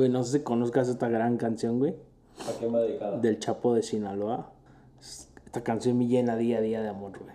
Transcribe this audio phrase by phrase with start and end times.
[0.00, 1.94] Güey, no sé si conozcas esta gran canción, güey.
[2.48, 3.18] ¿A quién va dedicada?
[3.18, 4.50] Del Chapo de Sinaloa.
[5.44, 7.34] Esta canción me llena día a día de amor, güey.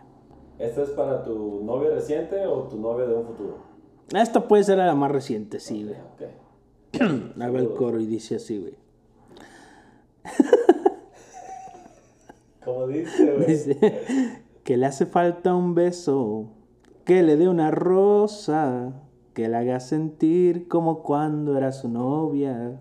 [0.58, 3.58] ¿Esta es para tu novia reciente o tu novia de un futuro?
[4.12, 5.96] Esta puede ser la más reciente, sí, güey.
[6.16, 7.36] Ok.
[7.40, 8.74] Haga el coro y dice así, güey.
[12.66, 13.46] Como dice, güey.
[13.46, 16.48] Dice que le hace falta un beso,
[17.04, 19.04] que le dé una rosa,
[19.36, 22.80] que le haga sentir como cuando era su novia,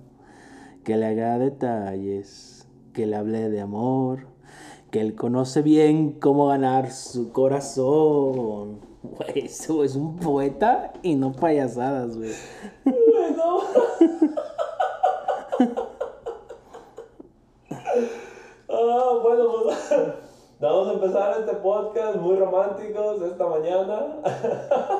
[0.85, 4.29] que le haga detalles, que le hable de amor,
[4.93, 8.79] que él conoce bien cómo ganar su corazón.
[9.03, 12.31] Güey, eso es un poeta y no payasadas, güey.
[12.85, 13.59] Bueno.
[18.69, 19.93] ah, bueno, pues
[20.61, 24.21] vamos a empezar este podcast muy románticos esta mañana.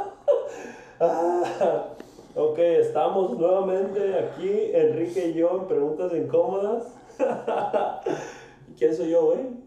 [1.01, 1.87] Ah,
[2.37, 6.95] ok, estamos nuevamente aquí, Enrique y yo, en Preguntas Incómodas.
[8.79, 9.65] ¿Quién soy yo, güey?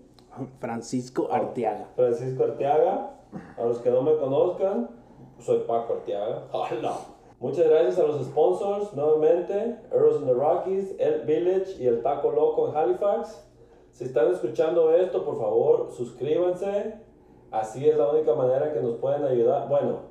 [0.59, 1.87] Francisco Arteaga.
[1.95, 3.11] Francisco Arteaga.
[3.57, 4.89] A los que no me conozcan,
[5.39, 6.43] soy Paco Arteaga.
[6.51, 6.97] Hola.
[7.39, 12.31] Muchas gracias a los sponsors nuevamente, Eros in the Rockies, El Village y el Taco
[12.31, 13.47] Loco en Halifax.
[13.91, 16.95] Si están escuchando esto, por favor, suscríbanse.
[17.51, 19.69] Así es la única manera que nos pueden ayudar.
[19.69, 20.06] Bueno,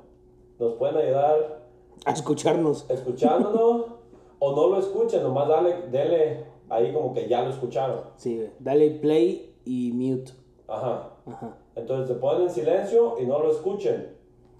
[0.59, 1.61] nos pueden ayudar
[2.05, 2.85] A escucharnos.
[2.89, 3.85] escuchándonos
[4.39, 8.01] o no lo escuchen, nomás dale, dele ahí como que ya lo escucharon.
[8.17, 8.47] Sí.
[8.59, 10.31] Dale play y mute.
[10.67, 11.11] Ajá.
[11.25, 11.57] Ajá.
[11.75, 14.15] Entonces se ponen en silencio y no lo escuchen.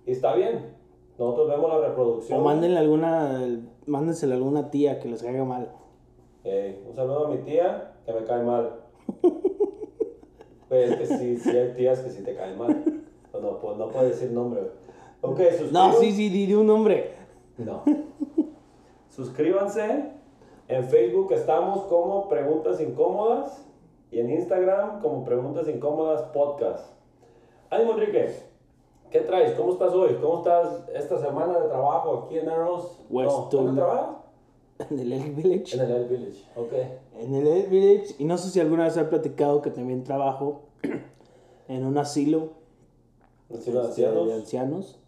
[0.06, 0.76] Y está bien.
[1.18, 2.40] Nosotros vemos la reproducción.
[2.40, 3.42] O mándenle alguna,
[3.88, 5.72] mándensela a alguna tía que les caiga mal.
[6.44, 8.80] Eh, un saludo a mi tía, que me cae mal.
[10.70, 12.84] Pues es que sí, sí hay tías que sí te caen mal.
[13.32, 14.64] Pues no, pues no puedo decir nombre.
[15.22, 15.72] Ok, suscríbanse.
[15.72, 17.16] No, sí, sí, di, di un nombre.
[17.58, 17.84] No.
[19.10, 20.12] Suscríbanse.
[20.68, 23.66] En Facebook estamos como Preguntas Incómodas.
[24.12, 26.94] Y en Instagram como Preguntas Incómodas Podcast.
[27.70, 28.36] Ánimo, Enrique.
[29.12, 29.54] ¿Qué traes?
[29.54, 30.18] ¿Cómo estás hoy?
[30.22, 33.04] ¿Cómo estás esta semana de trabajo aquí en Arrows?
[33.10, 34.18] Pues, no, ¿Dónde trabajas?
[34.92, 35.76] En el Elk Village.
[35.76, 36.44] En el El Village.
[36.56, 36.74] Ok.
[37.18, 38.16] En el Elk Village.
[38.20, 40.62] Y no sé si alguna vez he platicado que también trabajo
[41.68, 42.52] en un asilo
[43.54, 45.00] Así los este, de ancianos.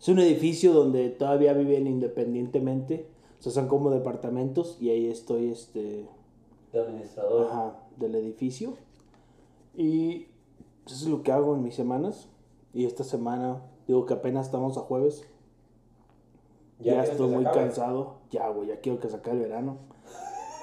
[0.00, 3.06] Es un edificio donde todavía viven independientemente.
[3.38, 4.76] O sea, son como departamentos.
[4.80, 6.06] Y ahí estoy, este.
[6.72, 7.46] De administrador.
[7.50, 8.74] Ajá, del edificio.
[9.76, 10.26] Y
[10.86, 12.28] eso es lo que hago en mis semanas.
[12.74, 15.24] Y esta semana, digo que apenas estamos a jueves.
[16.80, 17.64] Ya, estoy muy acabe?
[17.64, 18.18] cansado.
[18.30, 19.78] Ya, güey, ya quiero que se acabe el verano.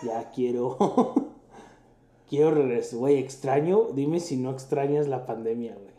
[0.04, 0.78] Ya quiero.
[2.30, 3.00] quiero regresar.
[3.00, 3.88] Güey, extraño.
[3.94, 5.94] Dime si no extrañas la pandemia, güey.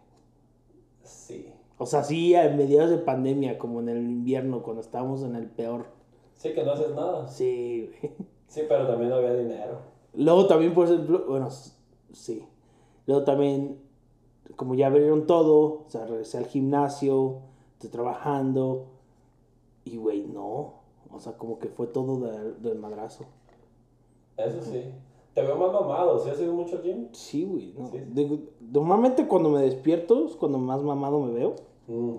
[1.02, 1.52] Sí.
[1.78, 5.46] O sea, sí, a mediados de pandemia, como en el invierno, cuando estábamos en el
[5.46, 5.86] peor.
[6.34, 7.28] Sí, que no haces nada.
[7.28, 8.12] Sí, güey.
[8.48, 9.78] Sí, pero también no había dinero.
[10.14, 11.48] Luego también, por ejemplo, bueno,
[12.12, 12.44] sí.
[13.06, 13.78] Luego también,
[14.56, 17.40] como ya abrieron todo, o sea, regresé al gimnasio,
[17.74, 18.86] estoy trabajando.
[19.84, 20.74] Y, güey, no.
[21.12, 23.24] O sea, como que fue todo de- del madrazo.
[24.36, 24.84] Eso sí.
[25.36, 26.18] Te veo más mamado.
[26.18, 27.08] ¿Sí has ido mucho al gym?
[27.12, 27.74] Sí, güey.
[27.76, 27.88] No.
[27.88, 27.98] Sí.
[28.08, 28.38] Digo,
[28.72, 31.56] normalmente cuando me despierto es cuando más mamado me veo.
[31.88, 32.14] Mm.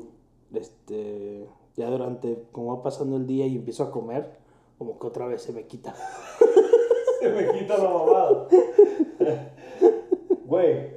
[0.53, 4.37] Este, ya durante, como va pasando el día y empiezo a comer,
[4.77, 5.95] como que otra vez se me quita.
[7.19, 8.47] Se me quita la mamada.
[10.45, 10.91] Güey,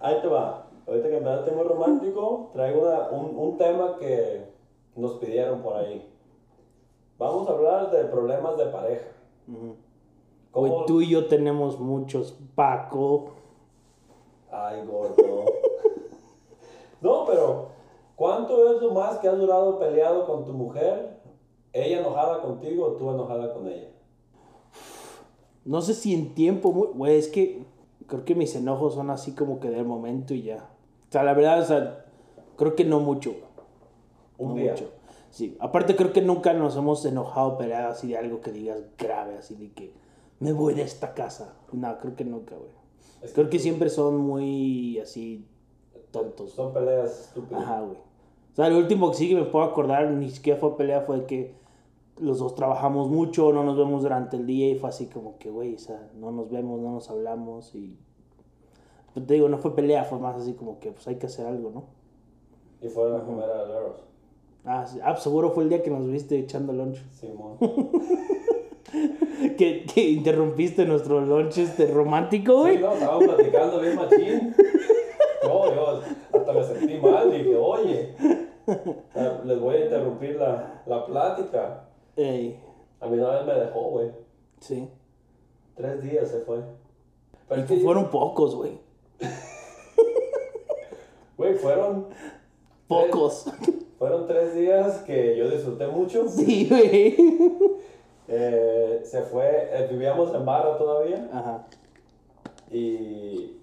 [0.00, 0.68] ahí te va.
[0.86, 4.46] Ahorita que empezaste muy romántico, traigo una- un, un tema que
[4.96, 6.10] nos pidieron por ahí.
[7.18, 9.06] Vamos a hablar de problemas de pareja.
[10.60, 13.30] ¿Cómo- Güey, tú y yo tenemos muchos, Paco.
[14.50, 15.14] Ay, gordo.
[17.00, 17.68] no, pero
[18.16, 21.18] ¿cuánto es lo más que has durado peleado con tu mujer?
[21.72, 23.88] ¿Ella enojada contigo o tú enojada con ella?
[25.64, 27.62] No sé si en tiempo, muy- güey, es que
[28.06, 30.70] creo que mis enojos son así como que del momento y ya.
[31.08, 32.04] O sea, la verdad, o sea,
[32.56, 33.34] creo que no mucho.
[34.38, 34.72] Un no día.
[34.72, 34.90] mucho.
[35.30, 39.36] Sí, aparte creo que nunca nos hemos enojado, peleado así de algo que digas grave,
[39.36, 39.92] así de que
[40.40, 41.54] me voy de esta casa.
[41.72, 42.70] No, creo que nunca, güey.
[43.22, 45.44] Es Creo que siempre son muy así
[46.10, 46.52] tontos.
[46.52, 47.62] Son peleas estúpidas.
[47.62, 47.96] Ajá, güey.
[47.96, 51.26] O sea, lo último que sí que me puedo acordar, ni siquiera fue pelea, fue
[51.26, 51.54] que
[52.20, 55.50] los dos trabajamos mucho, no nos vemos durante el día y fue así como que,
[55.50, 57.96] güey, o sea, no nos vemos, no nos hablamos y...
[59.14, 61.46] Pues te digo, no fue pelea, fue más así como que, pues hay que hacer
[61.46, 61.84] algo, ¿no?
[62.80, 64.04] Y fueron a comer a Leros.
[64.64, 64.98] Ah, sí.
[65.02, 66.98] ah, pues, seguro fue el día que nos viste echando lunch.
[67.12, 67.56] Simón.
[69.56, 72.78] Que, que interrumpiste nuestro lunch este romántico, Sí, güey.
[72.78, 74.54] no, estábamos platicando bien machín.
[75.44, 76.00] No, yo
[76.32, 77.30] hasta me sentí mal.
[77.30, 78.14] Dije, oye,
[78.66, 81.84] eh, les voy a interrumpir la, la plática.
[82.16, 82.58] Ey,
[83.00, 84.10] A mí una vez me dejó, güey.
[84.60, 84.88] Sí.
[85.76, 86.58] Tres días se fue.
[87.48, 88.78] Pero que fueron pocos, güey.
[91.36, 92.06] güey, fueron,
[92.88, 93.46] Pocos.
[93.98, 96.28] fueron tres días que yo disfruté mucho.
[96.28, 97.16] Sí, güey.
[98.28, 101.66] Eh, se fue, eh, vivíamos en Barra todavía Ajá.
[102.70, 103.56] y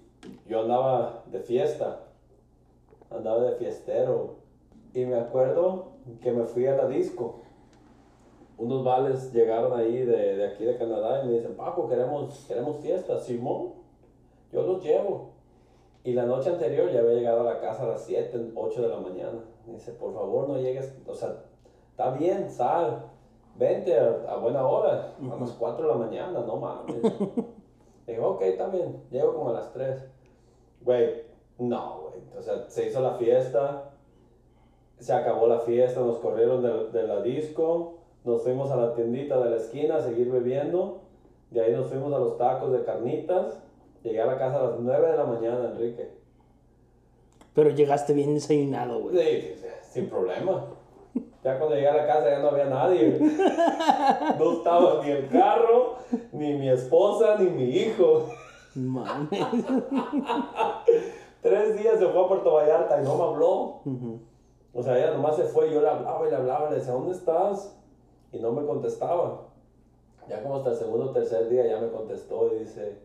[0.48, 2.00] yo andaba de fiesta,
[3.10, 4.36] andaba de fiestero.
[4.92, 7.42] Y me acuerdo que me fui a la disco.
[8.58, 12.78] Unos vales llegaron ahí de, de aquí de Canadá y me dicen, Paco, queremos, queremos
[12.78, 13.74] fiesta, Simón,
[14.50, 15.32] yo los llevo.
[16.02, 18.88] Y la noche anterior ya había llegado a la casa a las 7, 8 de
[18.88, 19.44] la mañana.
[19.66, 21.42] Me dice, por favor, no llegues, o sea,
[21.90, 23.04] está bien, sal,
[23.58, 26.96] vente a, a buena hora, a las 4 de la mañana, no mames.
[28.06, 28.42] Digo, ok,
[28.72, 30.04] bien, llego como a las 3.
[30.82, 31.22] Güey,
[31.58, 33.90] no, güey, o sea, se hizo la fiesta,
[34.98, 39.42] se acabó la fiesta, nos corrieron de, de la disco, nos fuimos a la tiendita
[39.42, 41.00] de la esquina a seguir bebiendo,
[41.50, 43.60] de ahí nos fuimos a los tacos de carnitas,
[44.02, 46.10] llegué a la casa a las 9 de la mañana, Enrique.
[47.54, 49.16] Pero llegaste bien desayunado, güey.
[49.16, 50.75] Sí, sí, sí, sin problema.
[51.46, 53.20] Ya cuando llegué a la casa ya no había nadie.
[54.36, 55.98] No estaba ni el carro,
[56.32, 58.30] ni mi esposa, ni mi hijo.
[58.74, 59.30] Mames.
[61.42, 63.80] Tres días se fue a Puerto Vallarta y no me habló.
[64.74, 67.12] O sea, ella nomás se fue yo le hablaba y le hablaba, le decía, ¿dónde
[67.12, 67.78] estás?
[68.32, 69.42] Y no me contestaba.
[70.28, 72.98] Ya como hasta el segundo o tercer día ya me contestó y dice,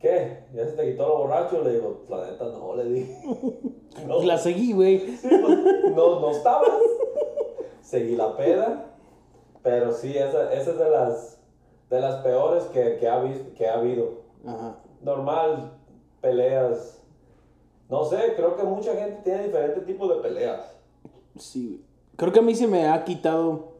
[0.00, 0.46] ¿qué?
[0.52, 1.62] ¿Ya se te quitó lo borracho?
[1.62, 3.22] Le digo, la neta no, le dije.
[4.06, 4.98] No, La seguí, güey.
[4.98, 6.68] Sí, pues, no, no estabas.
[7.86, 8.86] Seguí la peda.
[9.62, 11.40] Pero sí, esa, esa es de las,
[11.88, 13.22] de las peores que, que, ha
[13.54, 14.22] que ha habido.
[14.44, 14.78] Ajá.
[15.02, 15.72] Normal,
[16.20, 17.00] peleas.
[17.88, 20.76] No sé, creo que mucha gente tiene diferentes tipos de peleas.
[21.36, 21.84] Sí.
[22.16, 23.74] Creo que a mí se me ha quitado,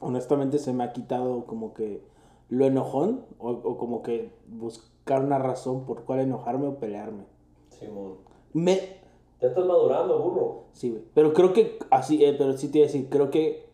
[0.00, 2.02] honestamente se me ha quitado como que
[2.48, 7.24] lo enojón o, o como que buscar una razón por cuál enojarme o pelearme.
[7.68, 8.16] Simón.
[8.52, 9.01] Me,
[9.42, 10.62] Ya estás madurando, burro.
[10.72, 11.02] sí, güey.
[11.14, 13.66] Pero creo que así, eh, pero sí te iba a decir, creo que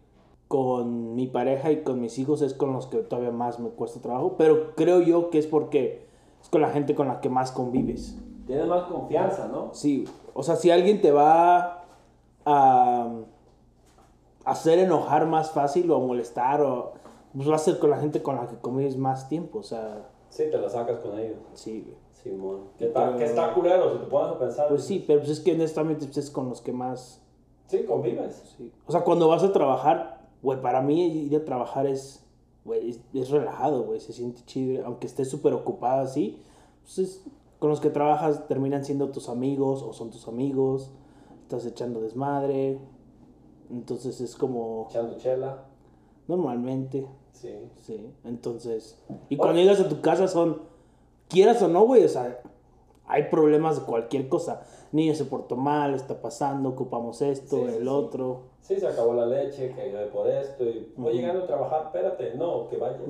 [0.49, 4.01] con mi pareja y con mis hijos es con los que todavía más me cuesta
[4.01, 6.07] trabajo, pero creo yo que es porque
[6.41, 8.19] es con la gente con la que más convives.
[8.47, 9.69] Tienes más confianza, ¿no?
[9.75, 11.85] Sí, o sea, si alguien te va
[12.47, 13.11] a
[14.47, 16.95] hacer enojar más fácil o a molestar, o,
[17.37, 20.09] pues va a ser con la gente con la que convives más tiempo, o sea,
[20.31, 21.39] Sí, te la sacas con ellos.
[21.55, 21.97] sí, güey.
[22.13, 22.63] Simón.
[22.77, 24.69] Que está, que está culero, si te pones a pensar.
[24.69, 27.23] Pues sí, pero pues es que honestamente pues, es con los que más,
[27.67, 28.55] Sí, convives.
[28.57, 28.73] sí.
[28.87, 32.27] O sea, cuando vas a trabajar, güey, para mí ir a trabajar es,
[32.65, 36.43] güey, es, es relajado, güey, se siente chido, aunque estés súper ocupado así,
[36.83, 37.25] pues es-
[37.61, 40.91] con los que trabajas terminan siendo tus amigos o son tus amigos,
[41.43, 42.79] estás echando desmadre,
[43.71, 45.65] entonces es como Echando chela.
[46.27, 47.07] normalmente,
[47.41, 47.55] Sí.
[47.83, 48.99] sí, entonces,
[49.29, 50.63] y cuando llegas a tu casa son,
[51.29, 52.41] quieras o no, güey, o sea,
[53.07, 57.83] hay problemas de cualquier cosa, niño se portó mal, está pasando, ocupamos esto, Sí, el
[57.83, 57.89] sí.
[57.89, 61.85] otro, Sí, se acabó la leche, que yo por esto, y voy llegando a trabajar,
[61.87, 63.01] espérate, no, que vayas.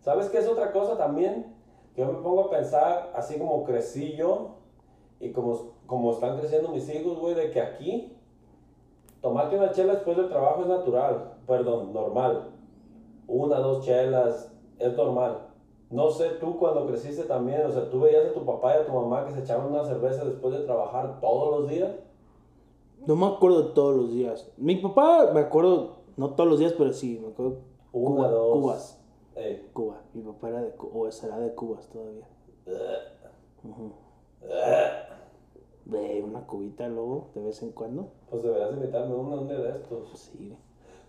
[0.00, 1.54] ¿Sabes qué es otra cosa también?
[1.94, 4.56] Que yo me pongo a pensar, así como crecí yo,
[5.20, 8.16] y como, como están creciendo mis hijos, güey, de que aquí,
[9.20, 12.50] tomarte una chela después del trabajo es natural, perdón, normal.
[13.26, 15.48] Una, dos chelas, es normal.
[15.90, 18.86] No sé tú cuando creciste también, o sea, tú veías a tu papá y a
[18.86, 21.92] tu mamá que se echaban una cerveza después de trabajar todos los días.
[23.06, 24.50] No me acuerdo de todos los días.
[24.56, 27.58] Mi papá, me acuerdo, no todos los días, pero sí, me acuerdo.
[27.92, 28.52] Una, Cuba- dos.
[28.58, 29.00] Cubas.
[29.36, 30.00] Eh, Cuba.
[30.14, 32.26] Mi papá era de Cuba, o será de Cubas todavía.
[33.62, 33.92] Ujú.
[35.86, 38.08] Ve una cubita luego, de vez en cuando.
[38.30, 40.08] pues deberás invitarme una un día de estos.
[40.18, 40.56] Sí.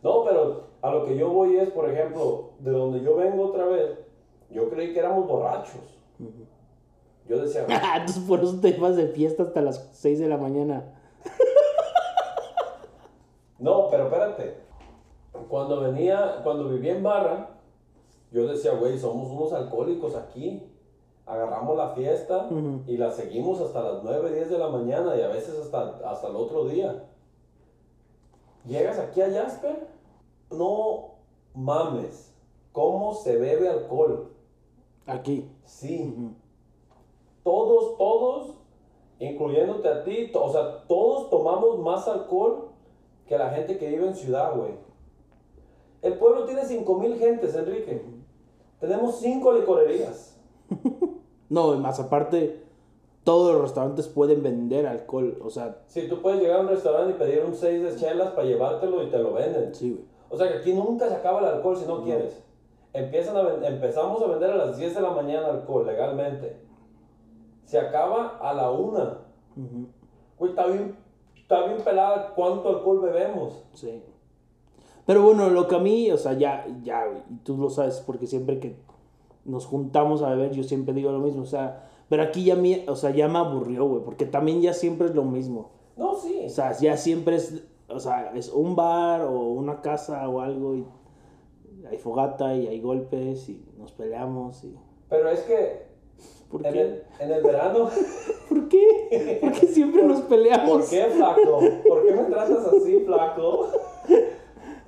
[0.05, 3.65] No, pero a lo que yo voy es, por ejemplo, de donde yo vengo otra
[3.65, 3.97] vez,
[4.51, 5.81] yo creí que éramos borrachos.
[7.27, 10.93] Yo decía, Entonces por eso te vas de fiesta hasta las 6 de la mañana.
[13.57, 14.57] no, pero espérate.
[15.50, 17.57] Cuando venía, cuando vivía en Barra,
[18.31, 20.71] yo decía, güey, somos unos alcohólicos aquí.
[21.25, 22.47] Agarramos la fiesta
[22.85, 26.27] y la seguimos hasta las 9, 10 de la mañana y a veces hasta, hasta
[26.27, 27.05] el otro día.
[28.67, 29.88] Llegas aquí a Jasper,
[30.51, 31.15] no
[31.53, 32.34] mames,
[32.72, 34.31] ¿cómo se bebe alcohol?
[35.05, 35.50] Aquí.
[35.65, 36.13] Sí.
[37.43, 38.55] Todos, todos,
[39.19, 42.69] incluyéndote a ti, o sea, todos tomamos más alcohol
[43.27, 44.74] que la gente que vive en ciudad, güey.
[46.01, 48.03] El pueblo tiene 5000 gentes, Enrique.
[48.79, 50.39] Tenemos 5 licorerías.
[51.48, 52.64] No, más aparte,
[53.25, 55.38] todos los restaurantes pueden vender alcohol.
[55.44, 58.32] O sea, Si tú puedes llegar a un restaurante y pedir un 6 de chelas
[58.32, 59.75] para llevártelo y te lo venden.
[59.75, 60.05] sí, güey.
[60.29, 62.41] O sea que aquí nunca se acaba el alcohol si no quieres.
[62.94, 66.58] Empiezan a empezamos a vender a las 10 de la mañana alcohol legalmente.
[67.65, 69.20] Se acaba a la una.
[69.58, 69.88] Ujú,
[70.39, 70.96] Güey, está bien,
[71.36, 73.63] está bien pelada cuánto alcohol bebemos.
[73.74, 74.01] Sí.
[75.05, 78.27] Pero bueno, lo que a mí, o sea, ya, ya, güey, tú lo sabes, porque
[78.27, 78.75] siempre que
[79.46, 82.85] nos juntamos a beber, yo siempre digo lo mismo, o sea, pero aquí ya me,
[82.88, 85.71] o sea, ya me aburrió, güey, porque también ya siempre es lo mismo.
[85.97, 86.43] No, sí.
[86.45, 90.75] O sea, ya siempre es, o sea, es un bar o una casa o algo
[90.75, 90.85] y
[91.89, 94.75] hay fogata y hay golpes y nos peleamos y...
[95.09, 95.85] Pero es que
[96.50, 96.81] ¿Por en qué?
[96.81, 97.89] el, en el verano,
[98.50, 99.39] ¿Por qué?
[99.41, 100.69] ¿Por qué siempre nos peleamos?
[100.69, 101.59] ¿por qué flaco?
[101.88, 103.69] ¿Por qué me tratas así, flaco?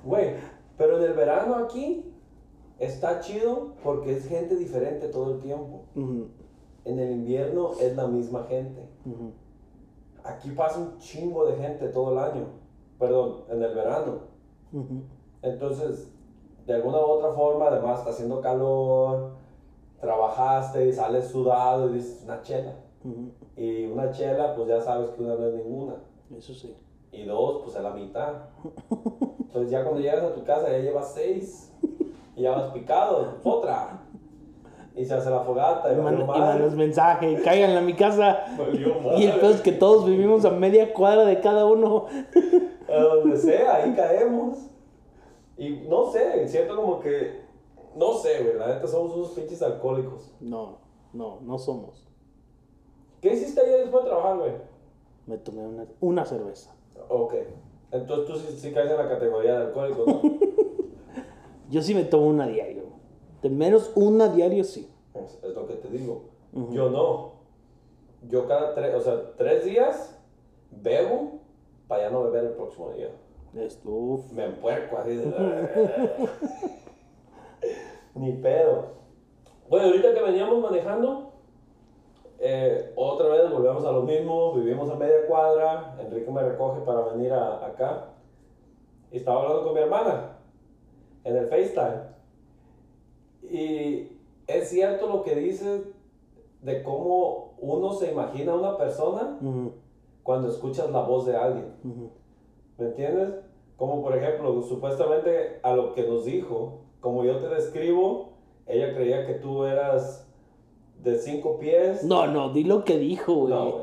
[0.04, 0.34] Güey,
[0.76, 2.04] pero en el verano aquí
[2.78, 5.82] está chido porque es gente diferente todo el tiempo.
[6.88, 8.80] En el invierno es la misma gente.
[10.24, 12.46] Aquí pasa un chingo de gente todo el año.
[12.98, 14.20] Perdón, en el verano.
[15.42, 16.10] Entonces,
[16.66, 19.32] de alguna u otra forma, además está haciendo calor,
[20.00, 22.74] trabajaste y sales sudado y dices una chela.
[23.54, 25.96] Y una chela, pues ya sabes que una no es ninguna.
[26.34, 26.74] Eso sí.
[27.12, 28.32] Y dos, pues es la mitad.
[29.40, 31.70] Entonces ya cuando llegas a tu casa ya llevas seis.
[32.34, 34.07] Y ya vas picado, otra.
[34.98, 38.44] Y se hace la fogata y Y, man- y mandas mensaje, caigan a mi casa.
[39.16, 42.06] Y el peor es que todos vivimos a media cuadra de cada uno.
[42.88, 44.58] A donde sea, ahí caemos.
[45.56, 47.46] Y no sé, siento como que.
[47.96, 50.32] No sé, güey, la neta somos unos pinches alcohólicos.
[50.40, 50.78] No,
[51.12, 52.06] no, no somos.
[53.20, 54.52] ¿Qué hiciste ayer después de trabajar, güey?
[55.26, 56.74] Me tomé una, una cerveza.
[57.08, 57.34] Ok.
[57.90, 60.20] Entonces tú sí, sí caes en la categoría de alcohólico, ¿no?
[61.70, 62.77] Yo sí me tomo una diario.
[63.42, 64.90] De menos una diario sí.
[65.14, 66.22] es, es lo que te digo.
[66.52, 66.72] Ujú.
[66.72, 67.32] Yo no.
[68.28, 70.18] Yo cada tres, o sea, tres días
[70.70, 71.38] bebo
[71.86, 73.10] para ya no beber el próximo día.
[73.54, 74.32] Esto, uf.
[74.32, 75.16] Me empuerco así.
[75.16, 75.24] de-
[78.14, 78.98] Ni pedo.
[79.68, 81.32] Bueno, ahorita que veníamos manejando,
[82.40, 87.02] eh, otra vez volvemos a lo mismo, vivimos a media cuadra, Enrique me recoge para
[87.12, 88.06] venir a- acá.
[89.12, 90.38] Y estaba hablando con mi hermana
[91.24, 92.17] en el FaceTime.
[93.42, 94.08] Y
[94.46, 95.82] es cierto lo que dices
[96.62, 99.38] de cómo uno se imagina a una persona
[100.22, 101.74] cuando escuchas la voz de alguien.
[102.78, 103.34] ¿Me entiendes?
[103.76, 108.30] Como por ejemplo, supuestamente a lo que nos dijo, como yo te describo,
[108.66, 110.28] ella creía que tú eras
[111.02, 112.04] de cinco pies.
[112.04, 113.54] No, no, di lo que dijo, güey.
[113.54, 113.74] No.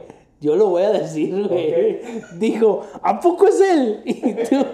[0.41, 2.01] Yo lo voy a decir, güey.
[2.37, 4.01] Dijo, ¿a poco es él?
[4.05, 4.65] Y tú,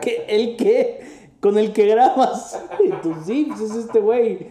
[0.00, 0.24] ¿qué?
[0.28, 1.00] ¿El qué?
[1.40, 2.60] Con el que grabas.
[2.84, 4.46] Y tú, sí, pues es este güey.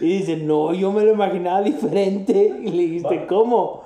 [0.00, 2.54] Y dice, no, yo me lo imaginaba diferente.
[2.62, 3.82] Y le dijiste, ¿cómo?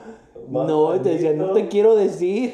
[0.49, 2.53] No, te decía, no te quiero decir.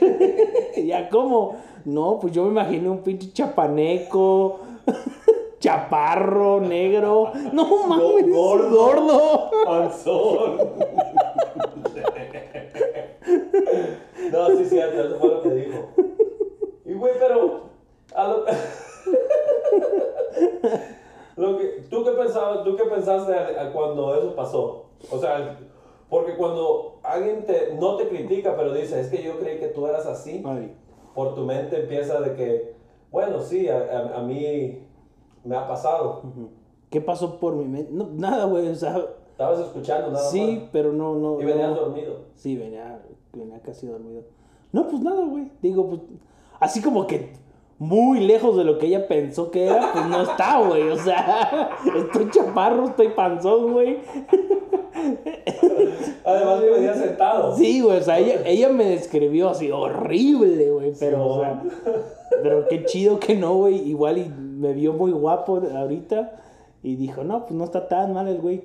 [0.86, 1.56] ya, ¿cómo?
[1.84, 4.60] No, pues yo me imaginé un pinche chapaneco,
[5.60, 7.32] chaparro, negro.
[7.52, 8.70] No mames, gordo.
[8.70, 9.50] gordo.
[9.64, 10.56] Panzón.
[14.32, 15.88] no, sí, cierto, eso fue lo que dijo.
[16.84, 17.62] Y güey, pero.
[18.14, 18.44] a lo-
[21.36, 24.86] Lo que, ¿tú, qué pensabas, ¿Tú qué pensaste cuando eso pasó?
[25.10, 25.58] O sea,
[26.10, 29.86] porque cuando alguien te, no te critica, pero dice, es que yo creí que tú
[29.86, 30.74] eras así, Ay,
[31.14, 32.74] por tu mente empieza de que,
[33.10, 34.86] bueno, sí, a, a- a mí
[35.44, 36.22] me ha pasado.
[36.90, 37.92] ¿Qué pasó por mi mente?
[37.92, 38.96] No, nada, güey, o sea,
[39.30, 40.68] Estabas escuchando nada sí, más.
[40.72, 41.40] pero no, no.
[41.40, 41.76] Y venías no.
[41.76, 42.16] dormido.
[42.34, 43.00] Sí, venía,
[43.32, 44.22] venía casi dormido.
[44.72, 45.52] No, pues nada, güey.
[45.62, 46.00] Digo, pues,
[46.58, 47.32] así como que
[47.78, 50.88] muy lejos de lo que ella pensó que era, pues no está, güey.
[50.88, 53.98] O sea, estoy chaparro, estoy panzón, güey.
[56.24, 57.56] Además que venía sentado.
[57.56, 60.92] Sí, güey, o sea, ella, ella me describió así horrible, güey.
[60.98, 61.72] Pero, o sea, Simón.
[62.42, 63.76] pero qué chido que no, güey.
[63.88, 66.32] Igual y me vio muy guapo ahorita
[66.82, 68.64] y dijo, no, pues no está tan mal el güey.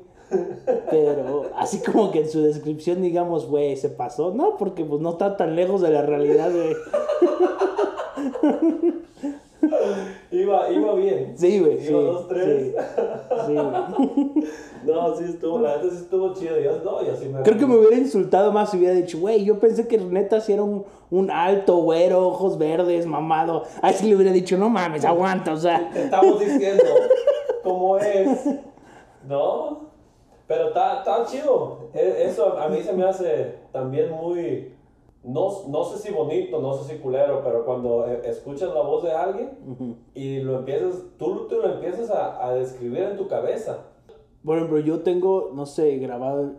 [0.90, 4.34] Pero así como que en su descripción digamos, güey, se pasó.
[4.34, 6.76] No, porque pues no está tan lejos de la realidad, güey.
[10.32, 11.34] Iba, iba bien.
[11.38, 11.80] Sí, güey.
[11.80, 12.74] Sí, Iba dos, tres.
[12.76, 14.44] sí, sí, güey.
[14.84, 16.60] No, sí estuvo, la neta sí estuvo chido.
[16.60, 17.42] Yo, no, yo sí me.
[17.42, 20.52] Creo que me hubiera insultado más si hubiera dicho, güey, yo pensé que neta si
[20.52, 23.64] era un, un alto, güero, ojos verdes, mamado.
[23.82, 25.90] Ahí sí le hubiera dicho, no mames, aguanta, o sea.
[25.94, 26.84] Te estamos diciendo
[27.64, 28.46] cómo es.
[29.26, 29.84] ¿No?
[30.48, 31.90] Pero está, está chido.
[31.94, 34.74] E- Eso a mí se me hace también muy.
[35.24, 39.04] No, no sé si bonito, no sé si culero, pero cuando eh, escuchas la voz
[39.04, 43.86] de alguien y lo empiezas, tú te lo empiezas a, a describir en tu cabeza.
[44.44, 46.56] Por ejemplo, yo tengo, no sé, grabado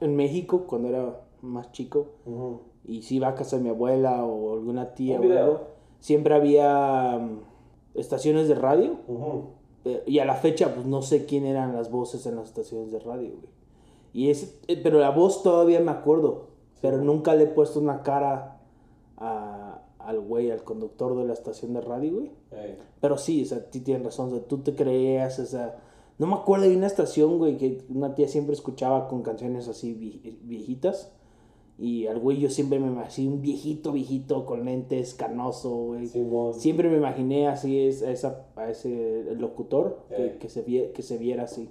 [0.00, 2.08] en México cuando era más chico.
[2.84, 5.60] y si iba a casa de mi abuela o alguna tía o algo,
[6.00, 7.40] siempre había mm,
[7.98, 8.96] estaciones de radio.
[9.84, 12.90] Eh, y a la fecha, pues no sé quién eran las voces en las estaciones
[12.92, 13.58] de radio, güey.
[14.12, 16.48] Y es, eh, pero la voz todavía me acuerdo.
[16.80, 18.60] Pero nunca le he puesto una cara
[19.16, 22.30] a- al güey, al conductor de la estación de radio, güey.
[22.52, 22.78] Ey.
[23.00, 25.76] Pero sí, o sea, sí tienes razón, o sea, tú te creías, o sea,
[26.18, 29.94] no me acuerdo de una estación, güey, que una tía siempre escuchaba con canciones así
[29.94, 31.12] vie- viejitas.
[31.80, 36.08] Y al güey yo siempre me imaginé un viejito, viejito, con lentes, canoso, güey.
[36.08, 36.54] Simón.
[36.54, 40.36] Siempre me imaginé así es, a, esa, a ese locutor, que, Eh.
[40.40, 41.70] que, se, que se viera así.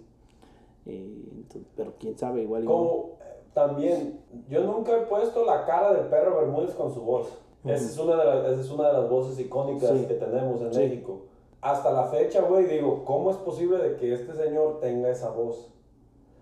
[0.86, 3.17] Eh, ento- pero quién sabe, igual y no.
[3.54, 7.28] También, yo nunca he puesto la cara del perro Bermúdez con su voz.
[7.66, 10.06] esa, es una de las, esa es una de las voces icónicas Sí.
[10.06, 10.80] que tenemos en Sí.
[10.80, 11.22] México.
[11.60, 15.74] Hasta la fecha, güey, digo, ¿cómo es posible de que este señor tenga esa voz?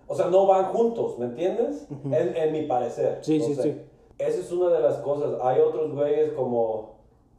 [0.07, 1.87] O sea, no van juntos, ¿me entiendes?
[2.03, 3.19] en, en mi parecer.
[3.21, 3.61] Sí, no sí, sé.
[3.63, 3.81] sí.
[4.19, 5.39] Esa es una de las cosas.
[5.41, 6.95] Hay otros güeyes como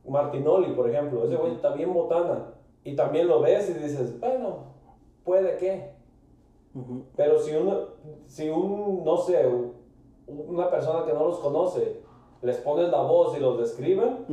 [0.09, 1.25] Martinoli, por ejemplo.
[1.25, 2.53] Ese güey está bien botana.
[2.83, 4.57] Y también lo ves y dices, bueno,
[5.25, 5.96] puede que.
[7.17, 7.79] Pero si uno,
[8.27, 9.73] si un, no sé, un-
[10.27, 12.01] una persona que no los conoce,
[12.43, 14.27] les ponen la voz y los describen,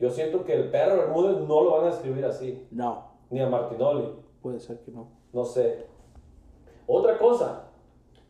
[0.00, 3.48] yo siento que el perro Bermúdez no lo van a escribir así, No, ni a
[3.48, 4.10] Martinoli,
[4.42, 5.08] puede ser que no.
[5.32, 5.86] no sé.
[6.86, 7.68] Otra cosa,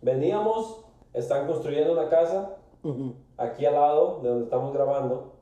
[0.03, 2.57] veníamos, están construyendo una casa
[3.39, 5.33] aquí al lado de donde estamos grabando,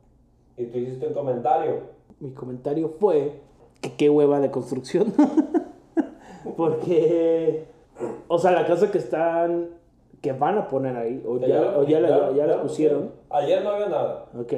[0.56, 1.80] y tú hiciste un comentario.
[2.20, 3.40] Mi comentario fue
[3.80, 5.12] que qué hueva de construcción.
[6.56, 7.66] Porque,
[8.28, 9.70] o sea, la casa que están,
[10.20, 13.12] que van a poner ahí, o ya, o ya, la, ya, ya la lo pusieron.
[13.30, 14.26] Ayer no había nada.
[14.38, 14.52] Ok.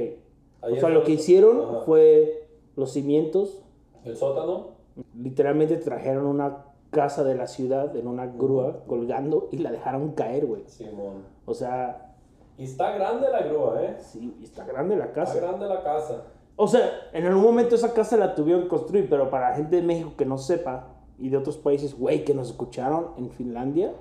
[0.63, 1.81] O sea, lo fue- que hicieron Ajá.
[1.85, 3.63] fue los cimientos.
[4.05, 4.77] El sótano,
[5.15, 10.47] Literalmente trajeron una casa de la ciudad en una grúa colgando y la dejaron caer,
[10.47, 10.63] güey.
[10.69, 11.25] Simón.
[11.45, 12.15] O sea,
[12.57, 13.97] Y está grande la grúa, ¿eh?
[13.99, 15.39] sí, está grande la Está casa.
[15.41, 16.23] grande la casa.
[16.57, 19.77] O sea, en algún momento esa casa la tuvieron que construir, pero para la gente
[19.77, 20.87] de México que no sepa
[21.19, 23.93] y de otros países, güey, que nos escucharon en Finlandia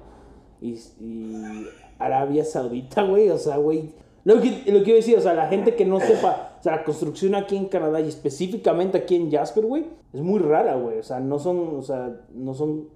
[0.61, 1.67] y, y
[1.99, 3.91] Arabia Saudita, güey, o sea, güey.
[4.23, 6.63] Lo que, lo que iba a decir, o sea, la gente que no sepa, o
[6.63, 10.75] sea, la construcción aquí en Canadá y específicamente aquí en Jasper, güey, es muy rara,
[10.75, 10.97] güey.
[10.97, 12.89] O sea, no son, o sea, no son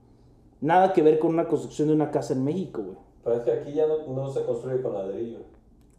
[0.59, 2.97] nada que ver con una construcción de una casa en México, güey.
[3.23, 5.39] Pero es que aquí ya no, no se construye con ladrillo.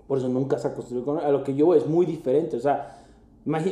[0.09, 1.19] Por eso nunca se ha construido con...
[1.19, 2.57] A lo que yo voy es muy diferente.
[2.57, 3.05] O sea,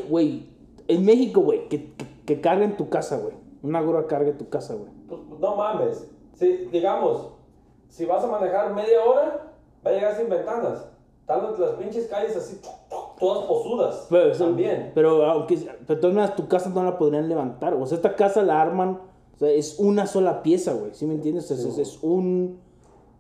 [0.09, 0.47] güey,
[0.87, 3.35] en México, güey, que, que, que carguen tu casa, güey.
[3.63, 4.91] Una grúa cargue tu casa, güey.
[5.09, 6.09] Pues, no mames.
[6.35, 7.31] Si, digamos,
[7.89, 9.53] si vas a manejar media hora,
[9.85, 10.89] va a llegar sin ventanas.
[11.21, 12.61] Están las- las pinches calles así,
[13.19, 14.07] todas posudas.
[14.09, 14.93] Pero, También.
[14.95, 15.57] Pero, aunque...
[15.57, 17.75] Pero de todas maneras, tu casa no la podrían levantar.
[17.75, 19.01] O sea, esta casa la arman...
[19.35, 20.95] O sea, es una sola pieza, güey.
[20.95, 21.47] ¿Sí me entiendes?
[21.49, 22.61] Sí, es, es un...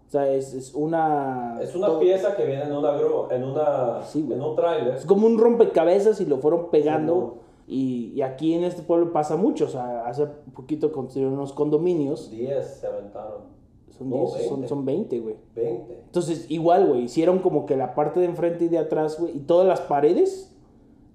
[0.06, 1.58] O sea, es, es una...
[1.60, 4.38] Es una pieza que viene en una grúa, en una, Sí, güey.
[4.38, 4.94] en un tráiler.
[4.94, 7.34] Es como un rompecabezas y lo fueron pegando.
[7.34, 9.66] Sí, y, y aquí en este pueblo pasa mucho.
[9.66, 12.30] O sea, hace poquito construyeron unos condominios.
[12.30, 13.42] 10 se aventaron.
[13.90, 14.68] Son No, 10, son, 20.
[14.68, 15.36] son 20, güey.
[15.54, 16.00] 20.
[16.06, 19.40] Entonces, igual, güey, hicieron como que la parte de enfrente y de atrás, güey, y
[19.40, 20.54] todas las paredes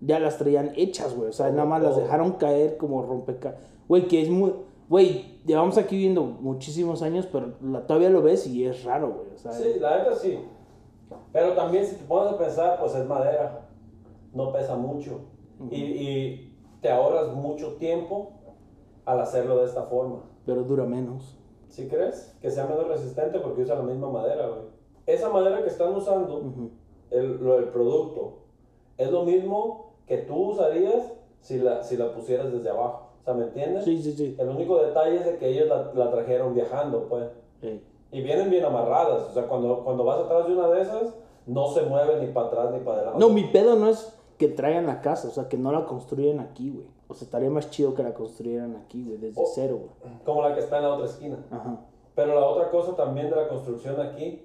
[0.02, 1.30] ya las traían hechas, güey.
[1.30, 2.04] O sea, Todo, nada más las todo.
[2.04, 3.62] dejaron caer como rompecabezas.
[3.88, 4.54] Güey, que es muy.
[4.90, 9.28] Güey, llevamos aquí viviendo muchísimos años, pero la, todavía lo ves y es raro, güey.
[9.34, 10.38] O sea, Sí, la neta sí.
[11.32, 13.62] Pero también si te pones a pensar, pues es madera.
[14.34, 15.22] No pesa mucho.
[15.72, 18.32] Y, y te ahorras mucho tiempo
[19.06, 20.24] al hacerlo de esta forma.
[20.46, 21.38] pero dura menos.
[21.70, 22.36] ¿Sí crees?
[22.42, 24.62] Que sea menos resistente porque usa la misma madera, güey.
[25.06, 26.70] Esa madera que están usando,
[27.10, 28.40] el, lo del producto,
[28.98, 33.10] es lo mismo que tú usarías si la, si la pusieras desde abajo.
[33.22, 33.84] O sea, ¿me entiendes?
[33.86, 34.36] Sí, sí, sí.
[34.38, 37.26] El único detalle es de que ellos la, la trajeron viajando, pues.
[38.12, 39.24] Y vienen bien amarradas.
[39.30, 41.16] O sea, cuando, cuando vas atrás de una de esas,
[41.48, 43.20] no se mueve ni para atrás ni para adelante.
[43.20, 44.16] No, mi pedo no es
[44.48, 46.88] que traigan la casa, o sea, que no la construyan aquí, güey.
[47.08, 49.46] O sea, estaría más chido que la construyeran aquí, güey, desde Oh.
[49.54, 50.18] cero, güey.
[50.26, 51.38] Como la que está en la otra esquina.
[51.52, 51.80] Ajá.
[52.16, 54.42] Pero la otra cosa también de la construcción aquí,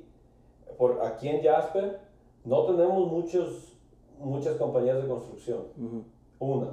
[0.77, 1.99] por aquí en Jasper,
[2.45, 3.75] no tenemos muchos,
[4.21, 5.61] muchas compañías de construcción.
[5.77, 6.03] Ujú.
[6.39, 6.69] Una.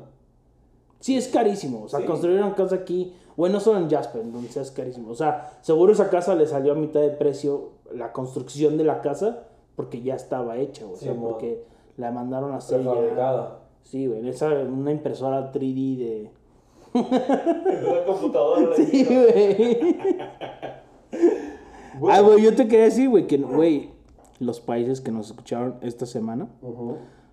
[1.00, 1.84] Sí, es carísimo.
[1.84, 2.06] O sea, Sí.
[2.06, 5.12] construir una casa aquí, bueno, no solo en Jasper, en donde sea es carísimo.
[5.12, 9.02] O sea, seguro esa casa le salió a mitad de precio la construcción de la
[9.02, 9.44] casa
[9.76, 11.66] porque ya estaba hecha, o sea, Sí, porque
[11.98, 12.82] la mandaron a hacer.
[12.82, 13.60] Prefabricada.
[13.84, 16.32] Sí, güey, esa una impresora 3D de.
[16.94, 18.70] Una computadora.
[18.76, 19.98] Sí, güey.
[22.10, 23.92] Ah, güey, yo te quería decir, güey, que, güey,
[24.40, 26.50] los países que nos escucharon esta semana,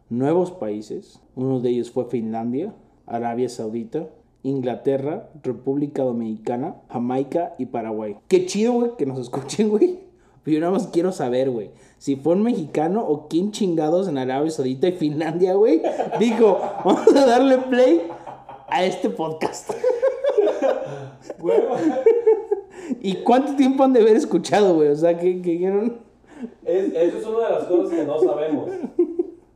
[0.08, 2.74] nuevos países, uno de ellos fue Finlandia,
[3.06, 4.08] Arabia Saudita,
[4.44, 8.16] Inglaterra, República Dominicana, Jamaica y Paraguay.
[8.28, 10.00] Qué chido, güey, que nos escuchen, güey.
[10.42, 14.18] Pero yo nada más quiero saber, güey, si fue un mexicano o quién chingados en
[14.18, 15.82] Arabia Saudita y Finlandia, güey.
[16.18, 18.02] Dijo, vamos a darle play
[18.68, 19.70] a este podcast.
[23.00, 24.88] ¿Y cuánto tiempo han de haber escuchado, güey?
[24.88, 26.00] O sea, que, que dijeron...
[26.64, 28.70] es, eso es una de las cosas que no sabemos.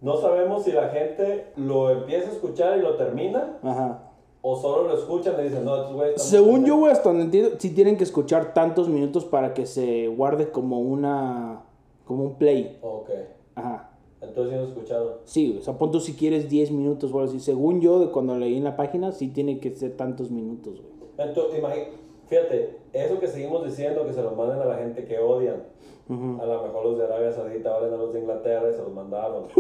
[0.00, 4.12] No sabemos si la gente lo empieza a escuchar y lo termina, Ajá.
[4.48, 7.50] O solo lo escuchan y dicen, no, estos güeyes Según yo, güey, hasta donde entiendo,
[7.58, 11.64] sí tienen que escuchar tantos minutos para que se guarde como una...
[12.04, 12.78] como un play.
[12.80, 13.10] Ok,
[13.56, 13.90] Ajá.
[14.20, 15.20] entonces sí lo he escuchado.
[15.24, 15.58] Sí, güey.
[15.58, 17.40] O sea, pon tú si quieres 10 minutos o algo así.
[17.40, 21.28] Según yo, de cuando leí en la página, sí tiene que ser tantos minutos, güey.
[21.28, 21.88] Entonces, imagi-
[22.28, 25.64] fíjate, eso que seguimos diciendo, que se lo manden a la gente que odian.
[26.08, 28.92] A lo mejor los de Arabia Saudita ahora a los de Inglaterra y se los
[28.92, 29.46] mandaron.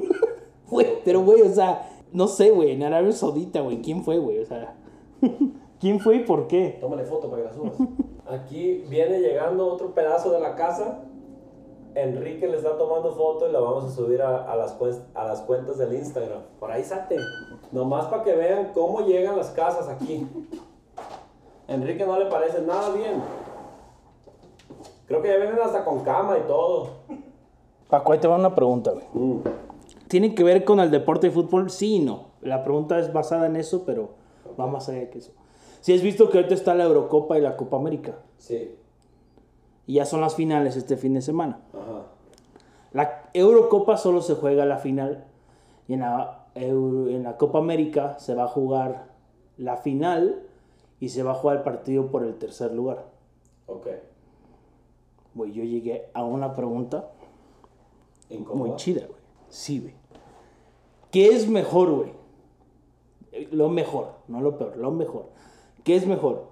[0.68, 4.40] Güey, pero güey, o sea, no sé, güey, en Arabia Saudita, güey, ¿quién fue, güey?
[4.40, 4.74] O sea,
[5.80, 6.78] ¿quién fue y por qué?
[6.80, 7.74] Tómale foto para que la subas.
[8.28, 11.02] Aquí viene llegando otro pedazo de la casa.
[11.94, 14.76] Enrique le está tomando foto y la vamos a subir a, a las,
[15.14, 16.42] a las cuentas del Instagram.
[16.58, 17.16] Por ahí salte.
[17.72, 20.26] Nomás para que vean cómo llegan las casas aquí.
[21.68, 23.22] Enrique no le parece nada bien.
[25.06, 26.88] Creo que ya vienen hasta con cama y todo.
[27.88, 29.40] Paco, ahí te va una pregunta, güey.
[30.08, 31.70] ¿Tiene que ver con el deporte de fútbol?
[31.70, 32.26] Sí y no.
[32.40, 34.10] La pregunta es basada en eso, pero
[34.58, 35.32] va más allá que eso.
[35.80, 38.16] Si has visto que ahorita está la Eurocopa y la Copa América.
[38.38, 38.74] Sí.
[39.86, 41.60] Y ya son las finales este fin de semana.
[41.72, 42.02] Ajá.
[42.92, 45.24] La Eurocopa solo se juega la final.
[45.88, 49.08] Y en la, Euro- en la Copa América se va a jugar
[49.58, 50.42] la final
[50.98, 53.04] y se va a jugar el partido por el tercer lugar.
[53.66, 53.86] Ok.
[55.34, 57.10] Güey, yo llegué a una pregunta
[58.54, 59.20] muy chida, güey.
[59.48, 59.94] Sí, güey.
[61.10, 62.12] ¿Qué es mejor, güey?
[63.32, 65.26] Eh, Lo mejor, no lo peor, lo mejor.
[65.84, 66.48] ¿Qué es mejor?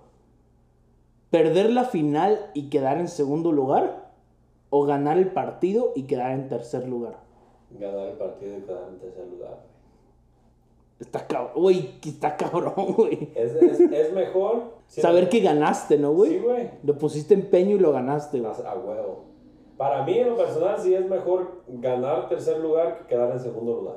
[1.30, 4.12] ¿Perder la final y quedar en segundo lugar?
[4.70, 7.18] ¿O ganar el partido y quedar en tercer lugar?
[7.70, 9.64] Ganar el partido y quedar en tercer lugar.
[11.00, 13.32] Está cabrón, güey, está cabrón, güey.
[13.34, 14.74] Es, es, es mejor.
[14.86, 16.30] Saber que ganaste, ¿no, güey?
[16.30, 16.70] Sí, güey.
[16.84, 18.52] Le pusiste empeño y lo ganaste, güey.
[18.64, 19.24] A huevo.
[19.76, 23.74] Para mí, en lo personal, sí es mejor ganar tercer lugar que quedar en segundo
[23.74, 23.96] lugar.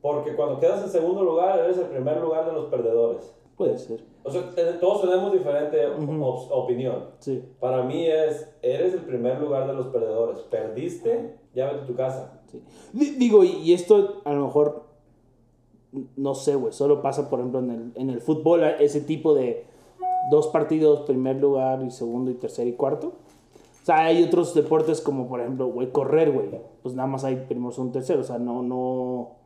[0.00, 3.34] Porque cuando quedas en segundo lugar, eres el primer lugar de los perdedores.
[3.56, 4.42] Puede ser, O sea,
[4.80, 7.10] todos tenemos diferente op- opinión.
[7.18, 7.44] sí.
[7.60, 10.38] Para mí es, eres el primer lugar de los perdedores.
[10.50, 12.40] Perdiste, ya vete a tu casa.
[12.46, 12.62] sí.
[12.94, 14.84] Di- Digo, y, y esto a lo mejor,
[16.16, 19.66] no sé, güey, solo pasa, por ejemplo, en el, en el fútbol, ese tipo de
[20.30, 23.12] dos partidos, primer lugar y segundo y tercer y cuarto.
[23.82, 26.50] O sea, hay otros deportes como, por ejemplo, güey, correr, güey.
[26.82, 28.20] Pues nada más hay primero, segundo, tercero.
[28.20, 29.36] O sea, no, no,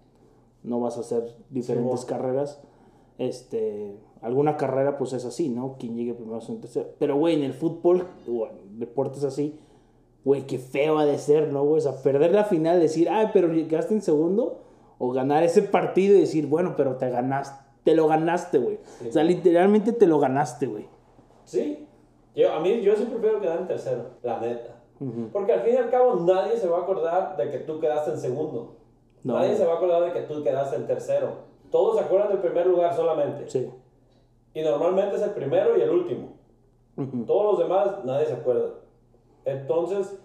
[0.62, 2.60] no vas a hacer diferentes Sí, carreras.
[3.18, 5.76] Este, alguna carrera, pues es así, ¿no?
[5.78, 6.88] Quien llegue primero, segundo, tercero.
[6.98, 9.58] Pero, güey, en el fútbol, o en deportes así,
[10.24, 11.78] güey, qué feo ha de ser, ¿no, güey?
[11.78, 14.62] O sea, perder la final, decir, ay, pero quedaste en segundo.
[14.98, 17.62] O ganar ese partido y decir, bueno, pero te ganaste.
[17.84, 18.78] Te lo ganaste, güey.
[19.06, 20.86] O sea, literalmente te lo ganaste, güey.
[21.44, 21.86] Sí.
[22.34, 24.74] Yo, a mí, yo sí prefiero quedar en tercero, la neta.
[25.32, 28.12] Porque al fin y al cabo nadie se va a acordar de que tú quedaste
[28.12, 28.76] en segundo.
[29.22, 29.34] No.
[29.34, 31.28] Nadie se va a acordar de que tú quedaste en tercero.
[31.70, 33.48] Todos se acuerdan del primer lugar solamente.
[33.50, 33.70] Sí.
[34.54, 36.34] Y normalmente es el primero y el último.
[36.96, 37.24] Ujú.
[37.24, 38.70] Todos los demás nadie se acuerda.
[39.44, 40.16] Entonces,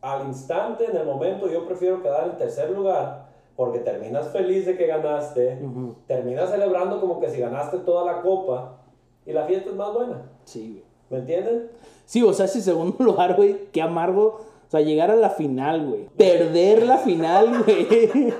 [0.00, 4.76] al instante, en el momento, yo prefiero quedar en tercer lugar porque terminas feliz de
[4.76, 5.94] que ganaste, Ujú.
[6.06, 8.78] terminas celebrando como que si ganaste toda la copa
[9.24, 10.22] y la fiesta es más buena.
[10.44, 10.91] Sí, güey.
[11.12, 11.70] ¿Me entienden?
[12.06, 14.40] Sí, o sea, ese segundo lugar, güey, qué amargo.
[14.66, 16.08] O sea, llegar a la final, güey.
[16.16, 18.32] Perder la final, güey.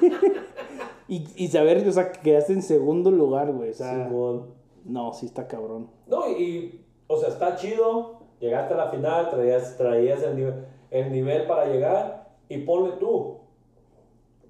[1.09, 3.71] y, y saber, o sea, que quedaste en segundo lugar, güey.
[3.71, 4.47] O sea, Simón.
[4.85, 5.89] no, sí está cabrón.
[6.07, 8.21] No, y, o sea, está chido.
[8.41, 13.37] Llegaste a la final, traías, traías el, nivel, el nivel para llegar y ponle tú.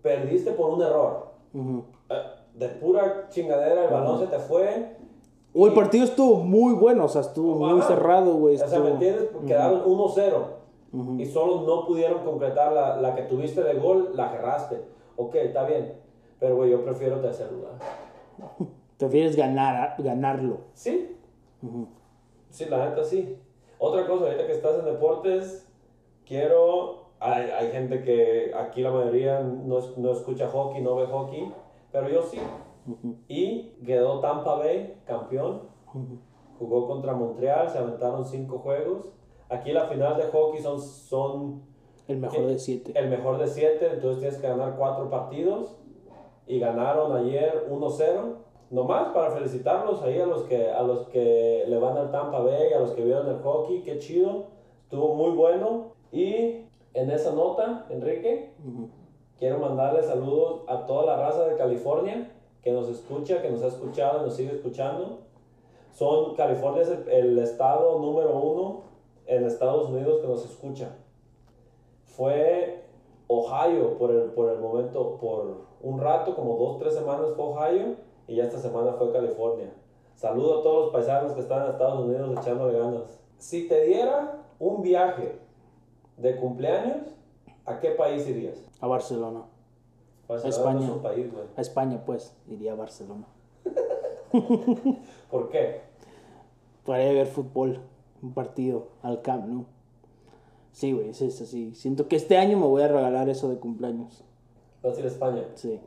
[0.00, 1.32] Perdiste por un error.
[1.52, 1.84] Ujú.
[2.08, 2.14] Eh,
[2.54, 4.96] De pura chingadera, el balón se te fue.
[5.54, 8.56] O el partido estuvo muy bueno, o sea, estuvo muy cerrado, güey.
[8.56, 9.28] O sea, ¿me entiendes?
[9.46, 10.62] Quedaron 1-0
[11.18, 14.82] y solo no pudieron concretar la, la que tuviste de gol, la agarraste.
[15.16, 15.94] Ok, está bien.
[16.38, 17.72] Pero, güey, yo prefiero tercer lugar.
[18.98, 20.58] Prefieres ganar, ganarlo.
[20.74, 21.16] Sí.
[22.50, 23.36] Sí, la neta sí.
[23.78, 25.68] Otra cosa, ahorita que estás en deportes,
[26.26, 27.02] quiero.
[27.20, 31.52] Hay, hay gente que aquí la mayoría no, no escucha hockey, no ve hockey,
[31.92, 32.38] pero yo sí.
[33.28, 33.51] Y
[33.84, 35.62] quedó Tampa Bay campeón.
[36.58, 39.08] Jugó contra Montreal, se aventaron cinco juegos.
[39.48, 41.62] Aquí la final de hockey son, son
[42.08, 42.92] El mejor de siete.
[42.94, 45.76] el mejor de siete, entonces tienes que ganar cuatro partidos.
[46.46, 48.36] Y ganaron ayer 1-0.
[48.70, 52.72] Nomás para felicitarlos ahí a los, que, a los que le van al Tampa Bay,
[52.72, 54.46] a los que vieron el hockey, qué chido.
[54.84, 55.92] Estuvo muy bueno.
[56.10, 58.52] Y en esa nota, Enrique,
[59.38, 62.30] quiero mandarle saludos a toda la raza de California
[62.62, 65.18] que nos escucha, que nos ha escuchado, nos sigue escuchando.
[65.92, 68.82] Son, California es el, el estado número uno
[69.26, 70.96] en Estados Unidos que nos escucha.
[72.04, 72.84] Fue
[73.28, 77.96] Ohio por el, por el momento, por un rato, como dos, tres semanas fue Ohio
[78.28, 79.72] y ya esta semana fue California.
[80.14, 83.20] Saludo a todos los paisanos que están en Estados Unidos echándole ganas.
[83.38, 85.38] Si te diera un viaje
[86.16, 87.08] de cumpleaños,
[87.64, 88.62] ¿a qué país irías?
[88.80, 89.42] A Barcelona.
[90.32, 90.86] Barcelona España.
[90.88, 91.26] no país.
[91.56, 93.26] A España, pues, iría a Barcelona.
[95.30, 95.80] ¿Por qué?
[96.84, 97.80] Para a ver fútbol,
[98.22, 99.64] un partido, al Camp Nou.
[100.72, 101.74] Sí, güey, es eso, sí.
[101.74, 104.24] Siento que este año me voy a regalar eso de cumpleaños.
[104.82, 105.44] Vas a ir a España.
[105.54, 105.78] Sí,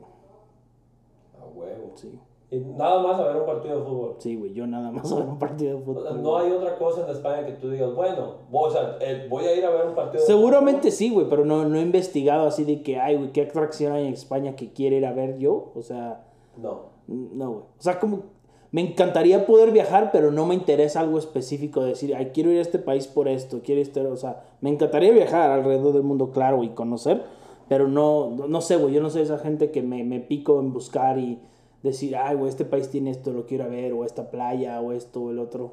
[1.40, 1.92] A huevo.
[1.96, 2.18] sí.
[2.48, 4.14] Y nada más a ver un partido de fútbol.
[4.18, 6.22] Sí, güey, yo nada más a ver un partido de O sea, fútbol.
[6.22, 9.46] no hay otra cosa en España que tú digas, bueno, voy, o sea, eh, voy
[9.46, 12.46] a ir a ver un partido de Seguramente sí, güey, pero no, no he investigado
[12.46, 15.38] así de que, ay, güey, ¿qué atracción hay en España que quiere ir a ver
[15.38, 15.72] yo?
[15.74, 16.82] O sea, fútbol.
[17.08, 17.62] no, güey.
[17.62, 18.36] O sea, como,
[18.70, 22.58] me encantaría poder viajar, pero no me interesa algo específico de decir, ay, quiero ir
[22.58, 26.30] a este país por esto, quiero estar, o sea, me encantaría viajar alrededor del mundo,
[26.30, 27.24] claro, y conocer,
[27.68, 30.60] pero no, no, no sé, güey, yo no soy esa gente que me, me pico
[30.60, 31.40] en buscar y
[31.86, 35.22] decir, ay, güey, este país tiene esto, lo quiero ver, o esta playa, o esto,
[35.22, 35.72] o el otro.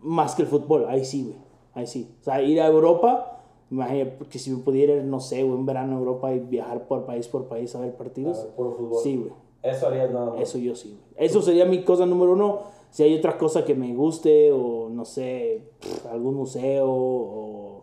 [0.00, 1.36] Más que el fútbol, ahí sí, güey,
[1.74, 2.14] ahí sí.
[2.20, 5.66] O sea, ir a Europa, imagínate, que si me pudiera ir, no sé, güey, un
[5.66, 8.72] verano a Europa y viajar por país por país a ver A partidos, ver, puro
[8.72, 9.02] fútbol.
[9.02, 9.32] sí, güey.
[9.62, 10.40] Eso harías nada más.
[10.42, 10.90] Eso yo sí.
[10.90, 11.26] güey.
[11.26, 12.60] Eso sería mi cosa número uno.
[12.90, 17.82] Si hay otra cosa que me guste o no sé, pff, algún museo o...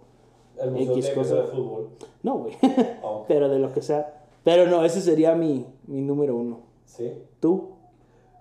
[0.61, 1.35] El museo X cosa.
[1.37, 1.89] de fútbol.
[2.21, 2.53] No, güey.
[3.01, 4.25] Oh, Pero de lo que sea.
[4.43, 6.59] Pero no, ese sería mi, mi número uno.
[6.95, 7.23] Sí.
[7.39, 7.71] ¿Tú?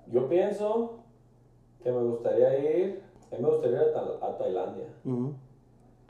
[0.06, 0.98] Yo pienso
[1.82, 4.86] que me gustaría ir, a mí me gustaría ir a, Ta- a Tailandia.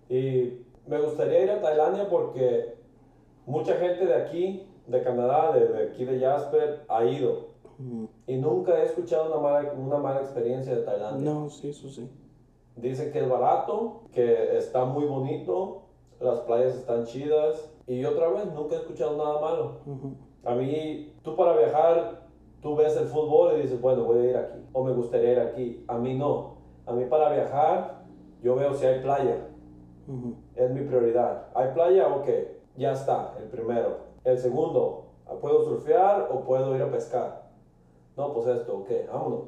[0.09, 2.74] Y me gustaría ir a Tailandia porque
[3.46, 7.50] mucha gente de aquí, de Canadá, de, de aquí de Jasper, ha ido.
[8.26, 11.33] Y nunca he escuchado una mala, una mala experiencia de Tailandia.
[11.33, 12.11] No, sí, eso sí.
[12.76, 15.83] Dicen que es barato, que está muy bonito,
[16.20, 17.70] las playas están chidas.
[17.87, 19.72] Y otra vez, nunca he escuchado nada malo.
[20.44, 22.26] A mí, tú para viajar,
[22.62, 24.58] tú ves el fútbol y dices, bueno, voy a ir aquí.
[24.72, 25.84] O me gustaría ir aquí.
[25.88, 26.56] A mí no.
[26.86, 28.02] A mí para viajar,
[28.42, 29.46] yo veo si hay playa.
[30.54, 31.46] Es mi prioridad.
[31.54, 32.08] ¿Hay playa?
[32.08, 32.28] Ok.
[32.76, 34.10] Ya está, el primero.
[34.24, 35.06] El segundo,
[35.40, 37.50] ¿puedo surfear o puedo ir a pescar?
[38.16, 39.44] No, pues esto, ok, vámonos.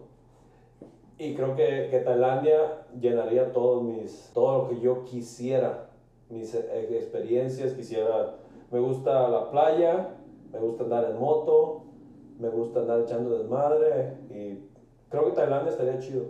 [1.19, 5.91] Y creo que, que Tailandia llenaría todos mis, todo lo que yo quisiera,
[6.29, 8.37] mis eh, experiencias, quisiera,
[8.71, 10.15] me gusta la playa,
[10.53, 11.82] me gusta andar en moto,
[12.43, 14.59] me gusta andar echando desmadre y
[15.09, 16.25] creo que Tailandia estaría chido.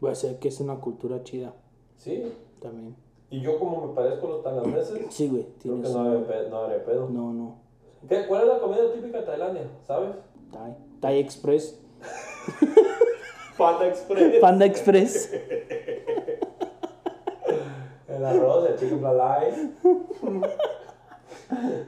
[0.00, 1.52] Puede ser que es una cultura chida
[1.96, 2.96] Sí, también.
[3.30, 5.46] y yo como me parezco a los tailandeses, Sí, güey.
[5.60, 7.08] creo que no habría, pe- no habría pedo.
[7.10, 7.56] No, no.
[8.08, 9.62] ¿Qué, ¿Cuál es la comida típica de Tailandia?
[9.86, 10.10] ¿Sabes?
[10.52, 10.76] Thai.
[11.00, 11.80] Thai Express.
[13.58, 14.40] Panda Express.
[14.40, 15.32] Panda Express.
[18.08, 19.72] El arroz, el chicken flalai.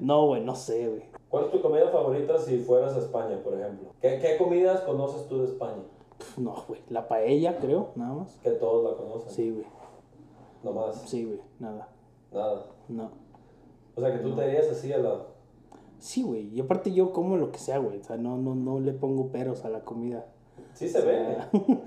[0.00, 1.02] No, güey, no sé, güey.
[1.28, 3.90] ¿Cuál es tu comida favorita si fueras a España, por ejemplo?
[4.00, 5.82] ¿Qué, qué comidas conoces tú de España?
[6.18, 6.80] Pff, No, güey.
[6.88, 8.36] La paella, creo, nada más.
[8.42, 9.30] Que todos la conocen.
[9.30, 9.66] Sí, güey.
[10.62, 11.40] Nomás, Sí, güey.
[11.58, 11.88] Nada.
[12.32, 12.66] nada.
[12.88, 13.10] No.
[13.94, 15.26] O sea, que tú te irías así a la...
[15.98, 16.48] Sí, güey.
[16.54, 17.98] Y aparte yo como lo que sea, güey.
[17.98, 20.26] O sea, no, no, no le pongo peros a la comida.
[20.72, 21.36] Sí se ve.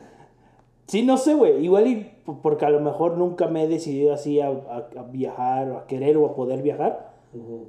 [0.87, 1.63] Sí, no sé, güey.
[1.63, 2.11] Igual y
[2.43, 5.87] porque a lo mejor nunca me he decidido así a, a- a viajar, o a
[5.87, 7.10] querer o a poder viajar.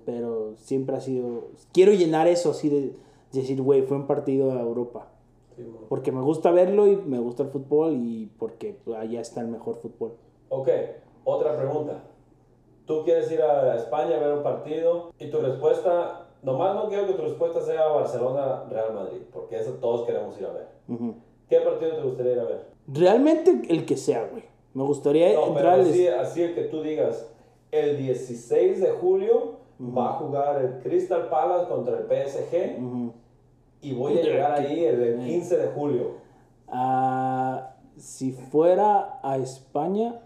[0.05, 1.48] Pero siempre ha sido...
[1.72, 2.92] Quiero llenar eso así de
[3.33, 5.09] decir, güey, fue un partido a Europa.
[5.57, 5.64] Sí.
[5.88, 9.77] Porque me gusta verlo y me gusta el fútbol y porque allá está el mejor
[9.77, 10.12] fútbol.
[10.48, 10.68] Ok,
[11.25, 12.03] otra pregunta.
[12.87, 17.07] Tú quieres ir a España a ver un partido y tu respuesta, nomás no quiero
[17.07, 20.68] que tu respuesta sea Barcelona, Real Madrid, porque eso todos queremos ir a ver.
[20.88, 21.14] Ujú.
[21.48, 22.66] ¿Qué partido te gustaría ir a ver?
[22.88, 24.42] Realmente el que sea, güey.
[24.75, 25.81] Me gustaría No, entrar pero al...
[25.83, 27.31] así, así el que tú digas,
[27.72, 33.12] el 16 de julio va a jugar el Crystal Palace contra el PSG
[33.80, 36.11] y voy a llegar ahí el, el 15 de julio.
[36.68, 40.20] Ah, si fuera a España,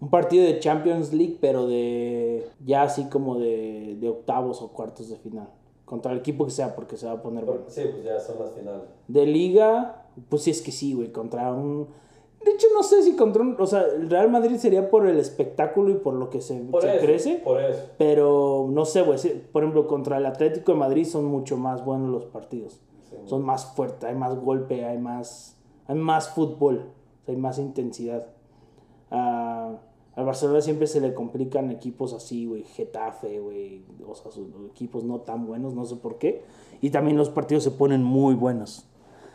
[0.00, 5.08] un partido de Champions League, pero de ya así como de, de octavos o cuartos
[5.08, 5.48] de final.
[5.84, 7.62] Contra el equipo que sea, porque se va a poner bueno.
[7.68, 8.82] Sí, pues ya son las finales.
[9.08, 11.88] De liga, pues sí es que sí, güey, contra un...
[12.48, 13.56] De hecho, no sé si contra un...
[13.58, 16.82] O sea, el Real Madrid sería por el espectáculo y por lo que se, Por
[16.82, 17.34] se eso, crece.
[17.44, 17.90] por eso.
[17.98, 19.18] Pero no sé, güey.
[19.18, 22.80] sí, Por ejemplo, contra el Atlético de Madrid son mucho más buenos los partidos.
[23.10, 23.16] Sí.
[23.26, 25.56] Son más fuertes, hay más golpe, hay más,
[25.86, 26.84] hay más fútbol,
[27.26, 28.26] hay más intensidad.
[29.10, 29.76] Ah,
[30.14, 32.64] Al Barcelona siempre se le complican equipos así, güey.
[32.64, 33.84] Getafe, güey.
[34.06, 36.42] O sea, sus equipos no tan buenos, no sé por qué.
[36.80, 38.86] Y también los partidos se ponen muy buenos.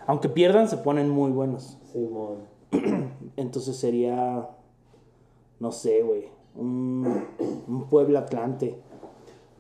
[0.08, 1.78] Aunque pierdan, se ponen muy buenos.
[1.92, 2.52] Simón.
[3.38, 4.50] Entonces sería,
[5.60, 7.28] no sé, güey, un,
[7.68, 8.78] un Puebla Atlante.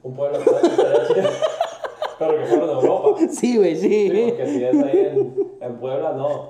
[0.03, 1.29] Un pueblo estaría chido.
[2.19, 3.19] Pero que fuera de Europa.
[3.29, 4.09] Sí, güey, sí.
[4.09, 6.49] Sí, porque si es ahí en, en Puebla, no.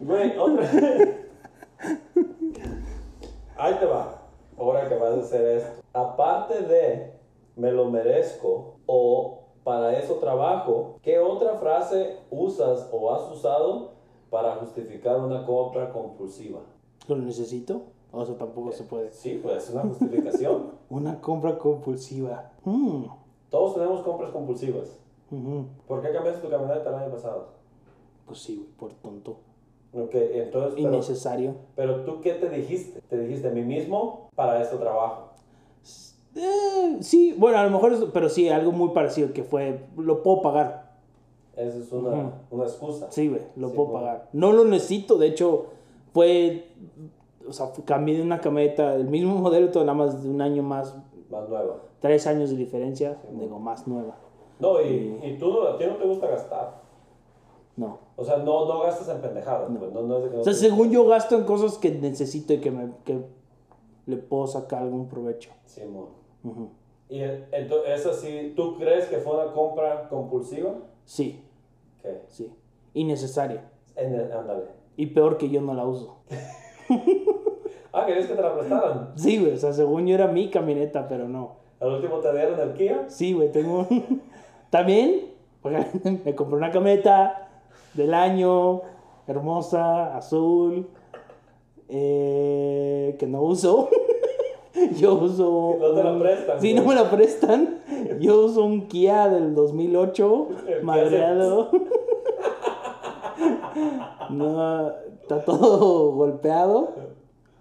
[0.00, 0.70] Güey, otra.
[3.56, 4.22] Ahí te va.
[4.58, 5.82] Ahora que vas a hacer esto.
[5.92, 7.12] Aparte de
[7.56, 13.97] me lo merezco o para eso trabajo, ¿qué otra frase usas o has usado
[14.30, 16.60] para justificar una compra compulsiva?
[17.08, 17.82] ¿Lo necesito?
[18.12, 19.10] O sea, tampoco se puede.
[19.12, 20.72] Sí, pues es una justificación.
[20.90, 22.50] Una compra compulsiva.
[22.64, 23.04] Mm,
[23.50, 24.98] Todos tenemos compras compulsivas.
[25.30, 25.66] ujú.
[25.86, 27.48] ¿Por qué cambiaste tu camioneta el año pasado?
[28.26, 29.36] Pues sí, güey, por tonto.
[29.92, 31.54] Ok, entonces, pero, Innecesario.
[31.74, 33.00] pero tú qué te dijiste?
[33.08, 35.28] Te dijiste a mí mismo para este trabajo.
[36.34, 40.22] Eh, sí, bueno, a lo mejor, es- pero sí, algo muy parecido que fue, lo
[40.22, 40.87] puedo pagar.
[41.58, 43.10] Esa es una, una excusa.
[43.10, 44.06] Sí, güey, lo Sí, puedo bueno.
[44.06, 44.28] pagar.
[44.32, 45.66] No lo necesito, de hecho,
[46.12, 46.68] fue,
[47.46, 50.62] o sea, cambié de una camioneta, el mismo modelo, todo nada más de un año
[50.62, 50.94] más,
[51.30, 51.76] Más nueva.
[52.00, 54.16] tres años de diferencia, digo, más nueva.
[54.60, 56.80] No, y, y tú, no- a ti no te gusta gastar.
[57.76, 57.98] No.
[58.16, 59.68] O sea, no, no gastas en pendejadas.
[59.78, 61.78] pues, no, no es de que no O sea, te- según yo gasto en cosas
[61.78, 63.20] que necesito y que, me, que
[64.06, 65.50] le puedo sacar algún provecho.
[65.64, 66.06] Simón.
[66.44, 66.68] Ujú.
[67.08, 70.74] Y entonces, esa sí, ¿tú crees que fue una compra compulsiva?
[71.04, 71.40] Sí,
[72.28, 72.52] Sí.
[72.94, 73.70] Innecesaria.
[73.96, 74.64] Ándale.
[74.96, 76.18] Y peor que yo no la uso.
[77.90, 79.12] Ah, ¿querías que te la prestaran?
[79.16, 81.56] Sí, güey, o sea, según yo era mi camioneta, pero no.
[81.80, 83.08] Al último te dieron el Kia.
[83.08, 83.86] Sí, güey, tengo.
[84.70, 85.32] También
[86.24, 87.48] me compré una camioneta
[87.94, 88.82] del año,
[89.26, 90.88] hermosa, azul,
[91.88, 93.88] eh, que no uso.
[94.96, 95.76] Yo uso.
[95.78, 97.80] No te la un- prestan, Sí, no me la prestan.
[98.20, 101.68] Yo uso un Kia del 2008, El Kia madreado.
[104.30, 104.88] No,
[105.22, 106.90] está todo golpeado,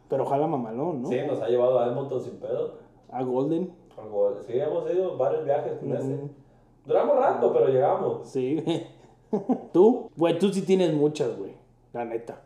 [0.10, 1.10] pero ojalá mamalón, ¿no?
[1.10, 2.74] Sí, nos ha llevado a Edmonton sin pedo.
[3.12, 3.72] A Golden.
[4.48, 6.14] Sí, hemos ido varios viajes con ese.
[6.14, 6.30] Ujú.
[6.86, 8.28] Duramos rato, pero llegamos.
[8.28, 8.64] Sí.
[9.74, 10.10] ¿Tú?
[10.16, 11.52] Güey, tú sí tienes muchas, güey.
[11.94, 12.42] La neta.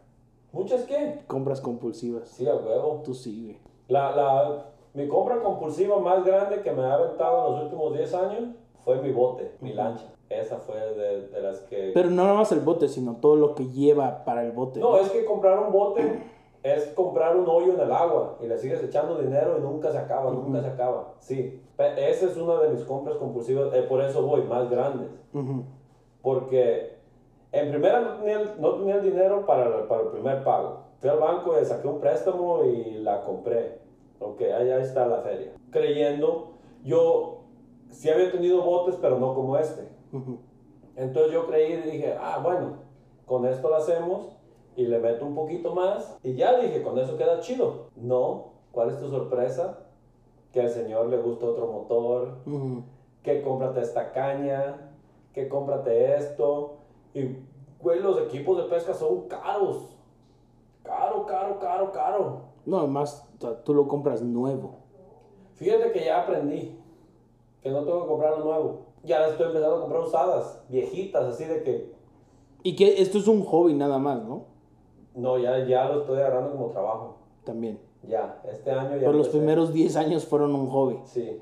[0.51, 1.19] ¿Muchas qué?
[1.27, 2.29] Compras compulsivas.
[2.29, 3.01] Sí, a huevo.
[3.03, 3.57] Tú sí, güey.
[3.91, 8.13] La, la, mi compra compulsiva más grande que me ha aventado en los últimos 10
[8.13, 8.43] años
[8.85, 10.05] fue mi bote, mi lancha.
[10.29, 11.91] Esa fue de, de las que...
[11.93, 14.79] Pero no nada más el bote, sino todo lo que lleva para el bote.
[14.79, 16.23] no, es que comprar un bote
[16.63, 19.97] es comprar un hoyo en el agua y le sigues echando dinero y nunca se
[19.97, 21.15] acaba, nunca se acaba.
[21.19, 25.09] Sí, esa es una de mis compras compulsivas, eh, por eso voy, más grandes.
[25.33, 25.63] Ujú.
[26.21, 26.97] Porque
[27.51, 30.81] en primera no tenía, el- no tenía el dinero para, para el primer pago.
[30.99, 33.80] Fui al banco y saqué un préstamo y la compré.
[34.21, 35.51] Ok, ahí está la feria.
[35.71, 36.51] Creyendo,
[36.83, 37.39] yo
[37.89, 39.89] sí había tenido botes, pero no como este.
[40.95, 42.75] Entonces yo creí y dije, ah, bueno,
[43.25, 44.37] con esto lo hacemos
[44.75, 46.17] y le meto un poquito más.
[46.23, 47.87] Y ya dije, con eso queda chido.
[47.95, 49.79] No, ¿cuál es tu sorpresa?
[50.53, 52.83] Que al señor le gusta otro motor, Ujú.
[53.23, 54.91] que cómprate esta caña,
[55.33, 56.75] que cómprate esto.
[57.15, 57.37] Y,
[57.81, 59.97] güey, los equipos de pesca son caros.
[60.83, 62.41] Caro, caro, caro, caro.
[62.65, 62.87] No, o
[63.41, 64.75] sea, tú lo compras nuevo.
[65.55, 66.77] Fíjate que ya aprendí
[67.61, 68.79] que no tengo que comprar lo nuevo.
[69.03, 71.93] Ya estoy empezando a comprar usadas, viejitas, así de que,
[72.63, 74.45] Y que esto es un hobby nada más, ¿no?
[75.15, 77.17] no, ya, ya lo estoy agarrando como trabajo.
[77.43, 77.79] También.
[78.07, 79.05] Ya, este año ya.
[79.05, 80.99] Pero los primeros 10 años fueron un hobby.
[81.05, 81.41] Sí.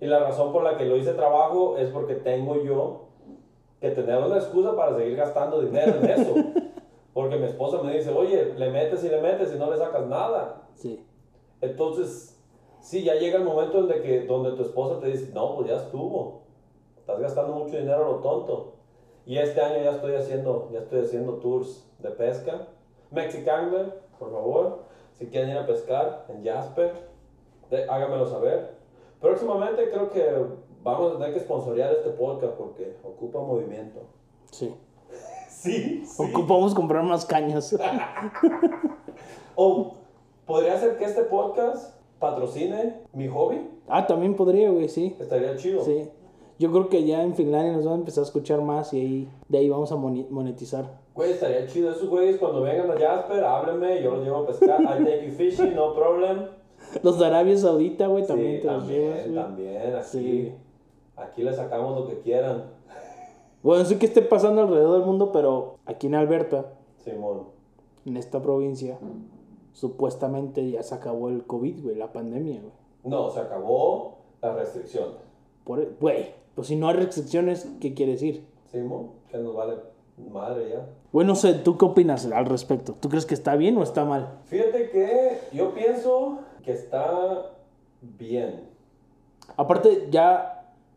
[0.00, 3.06] Y la razón por la que lo hice trabajo es porque tengo yo
[3.80, 6.34] que tener una excusa para seguir gastando dinero en eso.
[7.14, 10.06] Porque mi esposa me dice, oye, le metes y le metes y no le sacas
[10.08, 10.68] nada.
[10.74, 11.06] Sí.
[11.60, 12.38] Entonces,
[12.80, 15.68] sí, ya llega el momento en de que, donde tu esposa te dice, no, pues
[15.68, 16.42] ya estuvo.
[16.98, 18.72] Estás gastando mucho dinero a lo tonto.
[19.26, 22.66] Y este año ya estoy haciendo, ya estoy haciendo tours de pesca.
[23.10, 24.78] Mexicangler, por favor,
[25.12, 26.92] si quieren ir a pescar en Jasper,
[27.70, 28.74] de- háganmelo saber.
[29.20, 30.28] Próximamente creo que
[30.82, 34.00] vamos a tener que sponsorear este podcast porque ocupa movimiento.
[34.50, 34.74] Sí.
[35.64, 37.74] Sí, Ocupamos comprar más cañas.
[39.56, 39.94] O
[40.46, 43.60] podría ser que este podcast patrocine mi hobby.
[43.88, 45.16] ah, también podría, güey, sí.
[45.20, 45.82] Estaría chido.
[45.84, 46.08] Sí.
[46.58, 49.28] Yo creo que ya en Finlandia nos van a empezar a escuchar más y ahí,
[49.48, 50.84] de ahí vamos a monetizar.
[51.14, 51.90] Güey, estaría chido.
[51.92, 54.80] Esos güeyes cuando vengan a Jasper, háblenme, yo los llevo a pescar.
[54.82, 56.46] I take you fishing, no problem.
[57.02, 59.34] Los de Arabia Saudita, güey, también sí, te los también, llevas, güey.
[59.36, 60.06] también, aquí.
[60.10, 60.52] Sí.
[61.16, 62.64] Aquí le sacamos lo que quieran.
[63.64, 67.44] Bueno, no sé qué esté pasando alrededor del mundo, pero aquí en Alberta, Simón.
[68.04, 68.98] en esta provincia,
[69.72, 72.74] supuestamente ya se acabó el COVID, güey, la pandemia, güey.
[73.04, 75.16] No, se acabó las restricciones.
[75.64, 78.44] Por, e, güey, pues si no hay restricciones, ¿qué quiere decir?
[78.70, 79.14] ¿Sí, mo?
[79.30, 79.76] Que nos vale
[80.30, 80.86] madre ya.
[81.10, 82.94] Güey, no sé, ¿tú qué opinas al respecto?
[83.00, 84.40] ¿Tú crees que está bien o está mal?
[84.44, 87.50] Fíjate que yo pienso que está
[88.02, 88.68] bien.
[89.56, 90.53] Aparte, ya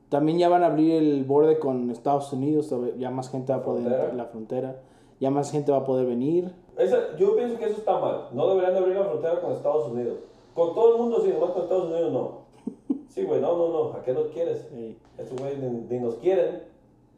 [0.10, 3.64] también ya van a abrir el borde con Estados Unidos, ya más gente va a
[3.64, 4.14] poder Frontera.
[4.14, 4.82] la frontera,
[5.20, 6.54] ya más gente va a poder venir.
[6.78, 8.30] Esa- yo pienso que eso está mal.
[8.34, 10.20] No deberían de abrir la frontera con Estados Unidos.
[10.54, 12.48] Con todo el mundo sí, nomás con Estados Unidos no.
[13.10, 13.94] Sí, güey, no, no, no.
[13.94, 14.68] ¿A qué nos quieres?
[14.74, 14.98] Ey.
[15.18, 16.64] Estos güeyes ni, ni nos quieren,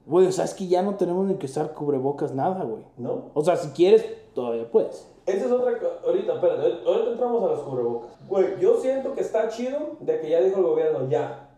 [0.05, 2.83] Güey, o sea, es que ya no tenemos ni que usar cubrebocas nada, güey.
[2.97, 3.25] ¿no?
[3.35, 5.07] O sea, si quieres, todavía puedes.
[5.27, 5.73] Esa es otra.
[6.03, 8.09] Ahorita, espérate, ahorita entramos a los cubrebocas.
[8.27, 11.48] Güey, yo siento que está chido de que ya dijo el gobierno, ya.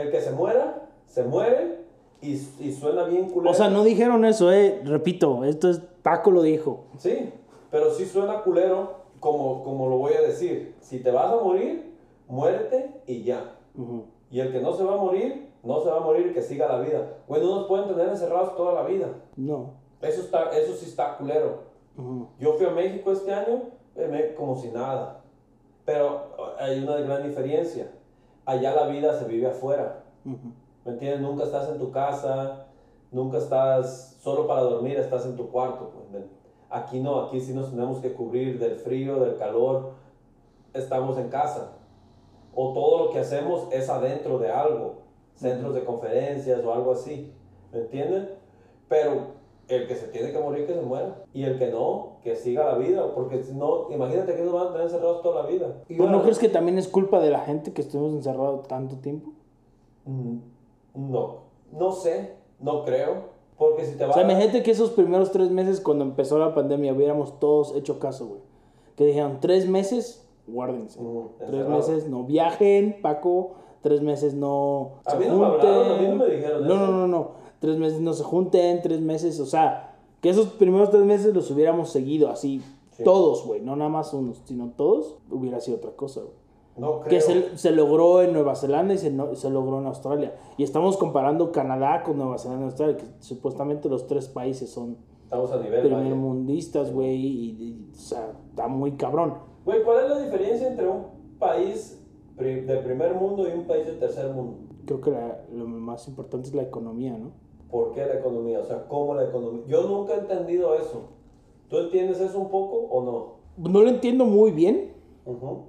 [0.00, 1.80] El que se muera, se muere
[2.20, 3.50] y, y suena bien culero.
[3.50, 4.80] O sea, no dijeron eso, eh.
[4.84, 6.84] Repito, esto es Paco lo dijo.
[6.98, 7.32] Sí,
[7.70, 10.74] pero sí suena culero como, como lo voy a decir.
[10.80, 11.94] Si te vas a morir,
[12.28, 13.56] muérete y ya.
[13.76, 14.04] Ujú.
[14.30, 16.68] Y el que no se va a morir, no se va a morir que siga
[16.68, 17.16] la vida.
[17.28, 19.08] Güey, no nos pueden tener encerrados toda la vida.
[19.36, 19.72] No.
[20.00, 21.64] Eso, está, eso sí está culero.
[21.98, 22.28] Ujú.
[22.38, 23.62] Yo fui a México este año,
[23.96, 25.20] eh, me- como si nada.
[25.84, 27.90] Pero hay una gran diferencia.
[28.50, 30.02] Allá la vida se vive afuera.
[30.24, 30.52] Ujú.
[30.84, 31.20] ¿Me entiendes?
[31.20, 32.66] Nunca estás en tu casa,
[33.12, 35.92] nunca estás solo para dormir, estás en tu cuarto.
[36.10, 36.24] pues.
[36.68, 39.92] Aquí no, aquí sí nos tenemos que cubrir del frío, del calor.
[40.74, 41.74] Estamos en casa.
[42.52, 45.02] O todo lo que hacemos es adentro de algo,
[45.36, 47.32] centros de conferencias o algo así.
[47.70, 48.30] ¿Me entienden?
[48.88, 49.39] Pero
[49.70, 51.22] el que se tiene que morir, que se muera.
[51.32, 53.14] Y el que no, que siga la vida.
[53.14, 55.82] Porque no, imagínate que nos van a tener encerrados toda la vida.
[55.88, 58.96] Y ¿Pero no crees que también es culpa de la gente que estuvimos encerrados tanto
[58.96, 59.30] tiempo?
[60.04, 60.38] Mm,
[60.94, 61.36] No,
[61.72, 63.30] no sé, no creo.
[63.56, 66.54] Porque si te O vas sea, imagínate que esos primeros tres meses cuando empezó la
[66.54, 68.40] pandemia hubiéramos todos hecho caso, güey.
[68.96, 70.98] Que dijeron, tres meses, guárdense.
[71.46, 73.52] Tres meses no viajen, Paco.
[73.82, 75.70] Tres meses no A se mí no me junten.
[75.70, 76.86] hablaron, a mí no me dijeron No, eso.
[76.86, 77.30] no, no, no.
[77.60, 81.50] Tres meses no se junten, tres meses, o sea, que esos primeros tres meses los
[81.50, 82.60] hubiéramos seguido así.
[82.90, 83.04] Sí.
[83.04, 86.34] Todos, güey, no nada más unos, sino todos, hubiera sido otra cosa, güey.
[86.76, 87.00] No.
[87.00, 90.34] Que se, se logró en Nueva Zelanda y se, no- se logró en Australia.
[90.56, 94.96] Y estamos comparando Canadá con Nueva Zelanda y Australia, que supuestamente los tres países son
[95.24, 99.34] Estamos a nivel primermundistas, güey, y, y- o sea, está muy cabrón.
[99.64, 101.02] Güey, ¿cuál es la diferencia entre un
[101.38, 102.00] país
[102.38, 104.56] de primer mundo y un país de tercer mundo?
[104.86, 107.32] Creo que la- lo más importante es la economía, ¿no?
[107.70, 108.60] ¿Por qué la economía?
[108.60, 109.62] O sea, ¿cómo la economía?
[109.68, 111.02] Yo nunca he entendido eso.
[111.68, 113.68] ¿Tú entiendes eso un poco o no?
[113.70, 114.92] No lo entiendo muy bien,
[115.24, 115.66] Ujú.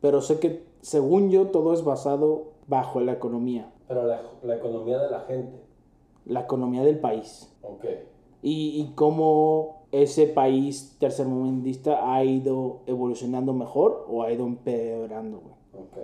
[0.00, 4.98] pero sé que, según yo, todo es basado bajo la economía, Pero la, la economía
[4.98, 5.58] de la gente.
[6.26, 7.50] la economía del país.
[7.62, 7.84] Ok.
[8.42, 15.54] Y, y cómo ese país tercermundista ha ido evolucionando mejor o ha ido empeorando, güey.
[15.84, 15.96] Ok.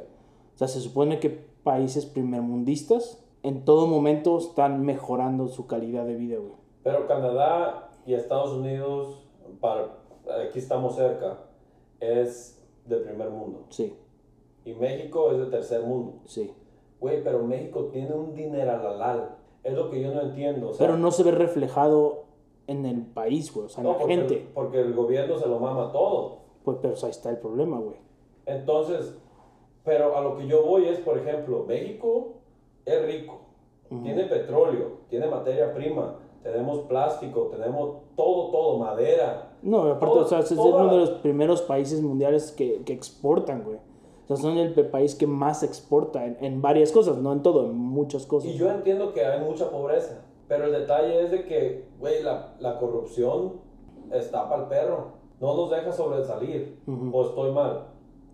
[0.54, 6.14] O sea, se supone que países primermundistas en todo momento están mejorando su calidad de
[6.14, 6.54] vida, güey.
[6.82, 9.22] Pero Canadá y Estados Unidos,
[9.60, 9.98] para,
[10.48, 11.40] aquí estamos cerca,
[12.00, 13.66] es de primer mundo.
[13.68, 13.94] Sí,
[14.64, 16.14] Y México es de tercer mundo.
[16.26, 16.52] sí.
[17.00, 19.36] Güey, pero México tiene un dineral.
[19.62, 20.70] Es lo que yo no entiendo.
[20.70, 22.24] O sea, Pero no se ve reflejado
[22.66, 23.66] en el país, güey.
[23.66, 24.50] O sea, en la porque, gente.
[24.54, 26.38] porque el gobierno se lo mama todo.
[26.64, 27.96] Pues, pero ahí está el problema, güey.
[28.46, 29.18] Entonces,
[29.84, 32.33] pero a lo que yo voy es, por ejemplo, México
[32.84, 33.40] es rico,
[34.02, 39.52] tiene petróleo, tiene materia prima, tenemos plástico, tenemos todo, todo, madera.
[39.62, 42.92] No, aparte, Todo- o sea, es toda uno de los primeros países mundiales que, que
[42.92, 43.76] exportan, güey.
[43.76, 47.66] O sea, son el país que más exporta en, en varias cosas, no en todo,
[47.66, 48.50] en muchas cosas.
[48.50, 52.54] Y yo entiendo que hay mucha pobreza, pero el detalle es de que, güey, la,
[52.58, 53.60] la corrupción
[54.12, 57.10] está para el perro, no nos deja sobresalir, Ujú.
[57.16, 57.86] o estoy mal.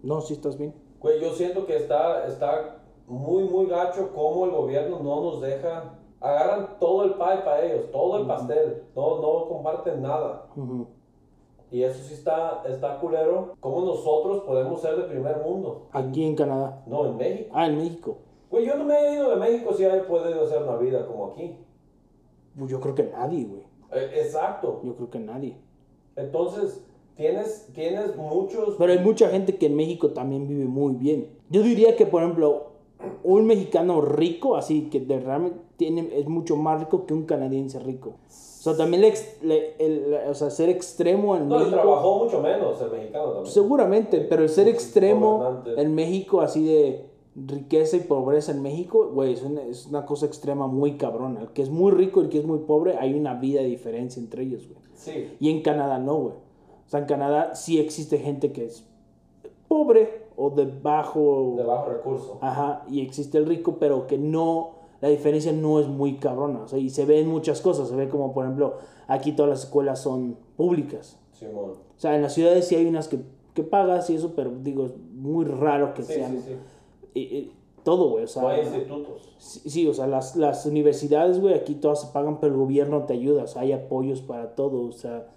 [0.03, 0.75] No, sí estás bien.
[1.01, 2.80] Güey, yo siento que está, está
[3.11, 5.97] muy, muy gacho como el gobierno no nos deja.
[6.21, 8.85] Agarran todo el pie para ellos, todo el pastel.
[8.95, 10.47] No, no comparten nada.
[10.55, 10.87] Ujú.
[11.71, 13.55] Y eso sí está, está culero.
[13.61, 15.89] ¿Cómo nosotros podemos ser de primer mundo?
[15.93, 16.83] Aquí en Canadá.
[16.87, 17.51] No, en México.
[17.53, 18.19] Ah, en México.
[18.51, 21.27] Güey, yo no me he ido de México si he podido hacer una vida como
[21.27, 21.57] aquí.
[22.59, 23.63] Pues yo creo que nadie, güey.
[23.93, 24.81] Eh, exacto.
[24.85, 25.57] Yo creo que nadie.
[26.17, 26.85] Entonces,
[27.17, 28.75] tienes, tienes muchos...
[28.77, 31.39] Pero hay mucha gente que en México también vive muy bien.
[31.49, 32.70] Yo diría que, por ejemplo,
[33.25, 37.79] un mexicano rico, así que de realmente tiene, es mucho más rico que un canadiense
[37.79, 38.11] rico.
[38.29, 41.77] O sea, también le le- el- o sea, ser extremo en No, México.
[41.77, 43.47] trabajó mucho menos el mexicano también.
[43.47, 49.33] Seguramente, pero el ser extremo en México, así de riqueza y pobreza en México, güey,
[49.33, 51.41] es una, es una cosa extrema muy cabrona.
[51.41, 53.69] El que es muy rico y el que es muy pobre, hay una vida de
[53.69, 54.81] diferencia entre ellos, güey.
[54.95, 55.29] Sí.
[55.41, 56.35] Y en Canadá no, güey.
[56.35, 58.85] O sea, en Canadá sí existe gente que es
[59.69, 61.55] pobre o de bajo...
[61.57, 62.38] De bajo recurso.
[62.41, 64.70] Ajá, y existe el rico, pero que no,
[65.01, 66.62] la diferencia no es muy cabrona.
[66.64, 67.88] O sea, y se ve en muchas cosas.
[67.88, 68.74] Se ve como, por ejemplo,
[69.07, 71.18] aquí todas las escuelas son públicas.
[71.32, 71.72] Simón.
[71.72, 73.18] O sea, en las ciudades sí hay unas que,
[73.55, 76.41] que pagas y eso, pero digo, es muy raro que Sí, sean.
[76.43, 76.57] sí,
[77.14, 77.53] sí.
[77.82, 78.24] todo, güey.
[78.24, 79.28] O sea, No hay institutos.
[79.38, 83.05] Sí, sí, o sea, las, las universidades, güey, aquí todas se pagan, pero el gobierno
[83.05, 85.28] te ayuda, o sea, hay apoyos para todo, o sea,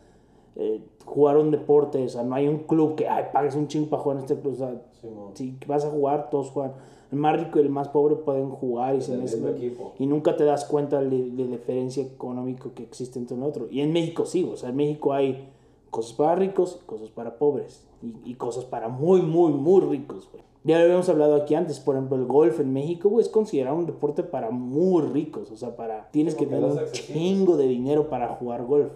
[0.55, 3.89] eh, jugar un deporte, o sea, no hay un club que, ay, pagues un chingo
[3.89, 5.31] para jugar en este club, o sea, Simón.
[5.33, 6.73] si vas a jugar, todos juegan.
[7.11, 9.55] El más rico y el más pobre pueden jugar y se mezclan.
[9.99, 13.49] Y nunca te das cuenta de, de la diferencia económica que existe entre uno y
[13.49, 13.67] otro.
[13.69, 15.47] Y en México sí, o sea, en México hay
[15.91, 17.85] cosas para ricos y cosas para pobres.
[18.01, 20.43] Y, y cosas para muy, muy, muy ricos, güey.
[20.65, 23.75] Ya lo habíamos hablado aquí antes, por ejemplo, el golf en México, güey, es considerado
[23.75, 25.51] un deporte para muy ricos.
[25.51, 28.91] O sea, para tienes que tener un chingo de dinero para jugar golf.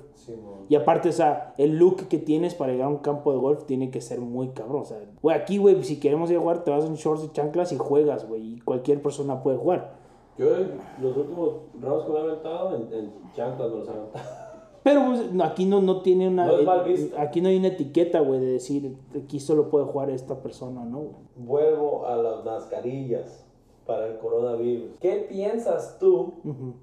[0.70, 3.66] Y aparte, o sea, el look que tienes para llegar a un campo de golf
[3.66, 4.82] tiene que ser muy cabrón.
[4.82, 7.32] O sea, güey, aquí, güey, si queremos ir a jugar, te vas en shorts y
[7.32, 8.56] chanclas y juegas, güey.
[8.56, 9.96] Y cualquier persona puede jugar.
[10.38, 10.70] Yo eh,
[11.02, 11.50] los últimos
[11.82, 14.47] rounds que me he aventado en, en chanclas me los he aventado.
[14.88, 16.46] Pero pues, aquí no, no tiene una.
[16.46, 17.14] No visto.
[17.20, 21.08] Aquí no hay una etiqueta, güey, de decir aquí solo puede jugar esta persona, ¿no?
[21.36, 23.46] Vuelvo a las mascarillas
[23.86, 24.98] para el coronavirus.
[25.02, 26.76] ¿Qué piensas tú Ujú.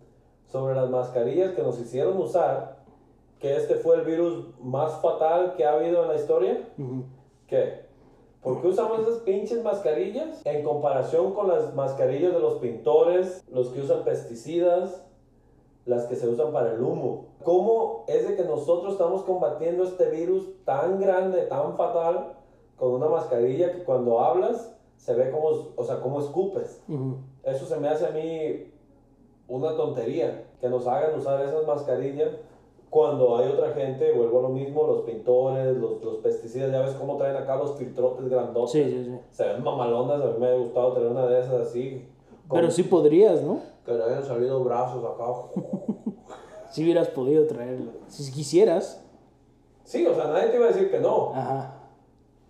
[0.52, 2.84] sobre las mascarillas que nos hicieron usar?
[3.38, 6.68] Que este fue el virus más fatal que ha habido en la historia.
[6.76, 7.04] Ujú.
[7.46, 7.84] ¿Qué?
[8.42, 13.68] ¿Por qué usamos esas pinches mascarillas en comparación con las mascarillas de los pintores, los
[13.68, 15.02] que usan pesticidas,
[15.86, 17.26] las que se usan para el humo?
[17.42, 22.34] ¿Cómo es de que nosotros estamos combatiendo este virus tan grande, tan fatal,
[22.76, 26.82] con una mascarilla que cuando hablas se ve como, o sea, como escupes?
[27.42, 28.72] Eso se me hace a mí
[29.48, 32.30] una tontería, que nos hagan usar esas mascarillas
[32.88, 36.92] cuando hay otra gente, vuelvo a lo mismo, los pintores, los, los pesticidas, ya ves
[36.94, 38.70] cómo traen acá los filtrotes grandotes.
[38.70, 39.18] Sí, sí, sí.
[39.32, 42.06] Se ven mamalonas, a mí me ha gustado tener una de esas así.
[42.48, 43.58] con- Pero sí podrías, ¿no?
[43.84, 45.24] Que le hayan salido brazos acá.
[46.74, 47.92] Si hubieras podido traerlo.
[48.08, 49.00] Si quisieras.
[49.84, 51.32] Sí, o sea, nadie te iba a decir que no.
[51.32, 51.72] Ajá.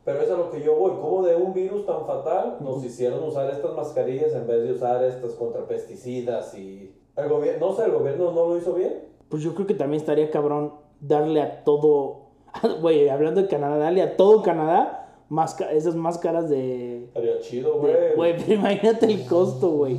[0.03, 0.93] Pero es a lo que yo voy.
[0.93, 5.05] Como de un virus tan fatal nos hicieron usar estas mascarillas en vez de usar
[5.05, 6.95] estas contra pesticidas y...
[7.17, 9.05] El gobierno, no sé, el gobierno no lo hizo bien.
[9.29, 12.29] Pues yo creo que también estaría cabrón darle a todo.
[12.81, 15.19] Güey, hablando de Canadá, darle a todo Canadá
[15.71, 17.05] esas máscaras de.
[17.05, 18.15] Estaría chido, güey.
[18.17, 19.99] Güey, pero imagínate el costo, güey.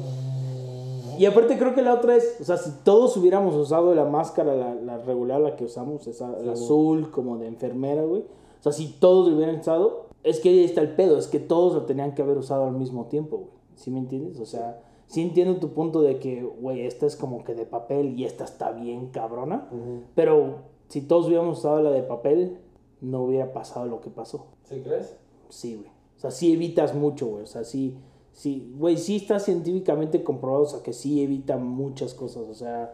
[1.17, 4.55] Y aparte creo que la otra es, o sea, si todos hubiéramos usado la máscara,
[4.55, 8.21] la, la regular, la que usamos, esa, la azul, como de enfermera, güey.
[8.21, 11.39] O sea, si todos lo hubieran usado, es que ahí está el pedo, es que
[11.39, 13.49] todos lo tenían que haber usado al mismo tiempo, güey.
[13.75, 14.39] ¿Sí me entiendes?
[14.39, 18.17] O sea, sí entiendo tu punto de que, güey, esta es como que de papel
[18.17, 19.69] y esta está bien cabrona.
[20.15, 22.57] Pero si todos hubiéramos usado la de papel,
[23.01, 24.47] no hubiera pasado lo que pasó.
[24.63, 25.15] ¿Sí crees?
[25.49, 25.89] Sí, güey.
[26.17, 27.43] O sea, sí evitas mucho, güey.
[27.43, 27.95] O sea, sí,
[28.35, 32.43] sí, güey, sí está científicamente comprobado, o sea, que sí evita muchas cosas.
[32.47, 32.93] O sea,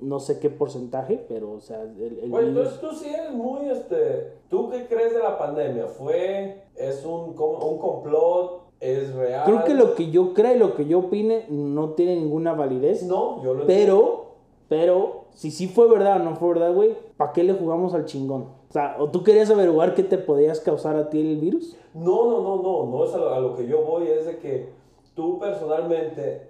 [0.00, 3.32] no sé qué porcentaje, pero, o sea, el, el Güey, virus- entonces tú sí eres
[3.32, 4.32] muy, este...
[4.48, 5.86] ¿Tú qué crees de la pandemia?
[5.86, 6.64] ¿Fue...
[6.74, 8.62] es un, un complot?
[8.80, 9.44] ¿Es real?
[9.44, 13.02] Creo que lo que yo crea y lo que yo opine no tiene ninguna validez.
[13.04, 14.25] No, yo lo entiendo.
[14.68, 18.04] Pero, si sí fue verdad o no fue verdad, güey, ¿para qué le jugamos al
[18.04, 18.42] chingón?
[18.68, 21.76] O sea, ¿o tú querías averiguar qué te podías causar a ti el virus?
[21.94, 24.38] No, no, no, no, no es a lo, a lo que yo voy, es de
[24.38, 24.70] que
[25.14, 26.48] tú personalmente,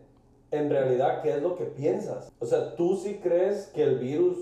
[0.51, 2.33] en realidad, ¿qué es lo que piensas?
[2.41, 4.39] O sea, ¿tú sí crees que el virus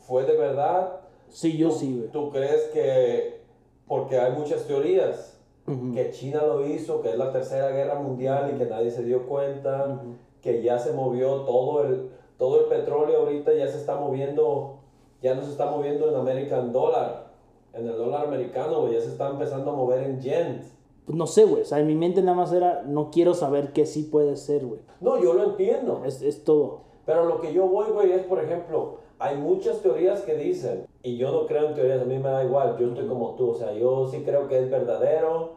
[0.00, 1.00] fue de verdad?
[1.28, 2.10] Sí, yo ¿Tú- sí, güey.
[2.10, 3.40] ¿Tú crees que,
[3.86, 5.38] porque hay muchas teorías,
[5.68, 5.94] Ujú.
[5.94, 9.26] que China lo hizo, que es la tercera guerra mundial y que nadie se dio
[9.26, 10.14] cuenta, Ujú.
[10.42, 14.78] que ya se movió todo el, todo el petróleo ahorita, ya se está moviendo,
[15.22, 17.32] ya no se está moviendo en American Dollar,
[17.72, 20.74] en el dólar americano, güey, ya se está empezando a mover en yens.
[21.06, 21.62] Pues no sé, güey.
[21.62, 24.64] O sea, en mi mente nada más era, no quiero saber qué sí puede ser,
[24.64, 24.80] güey.
[25.00, 26.02] No, yo lo entiendo.
[26.04, 26.80] Es, es todo.
[27.04, 31.16] Pero lo que yo voy, güey, es, por ejemplo, hay muchas teorías que dicen, y
[31.16, 33.54] yo no creo en teorías, a mí me da igual, yo estoy como tú, o
[33.54, 35.52] sea, yo sí creo que es verdadero,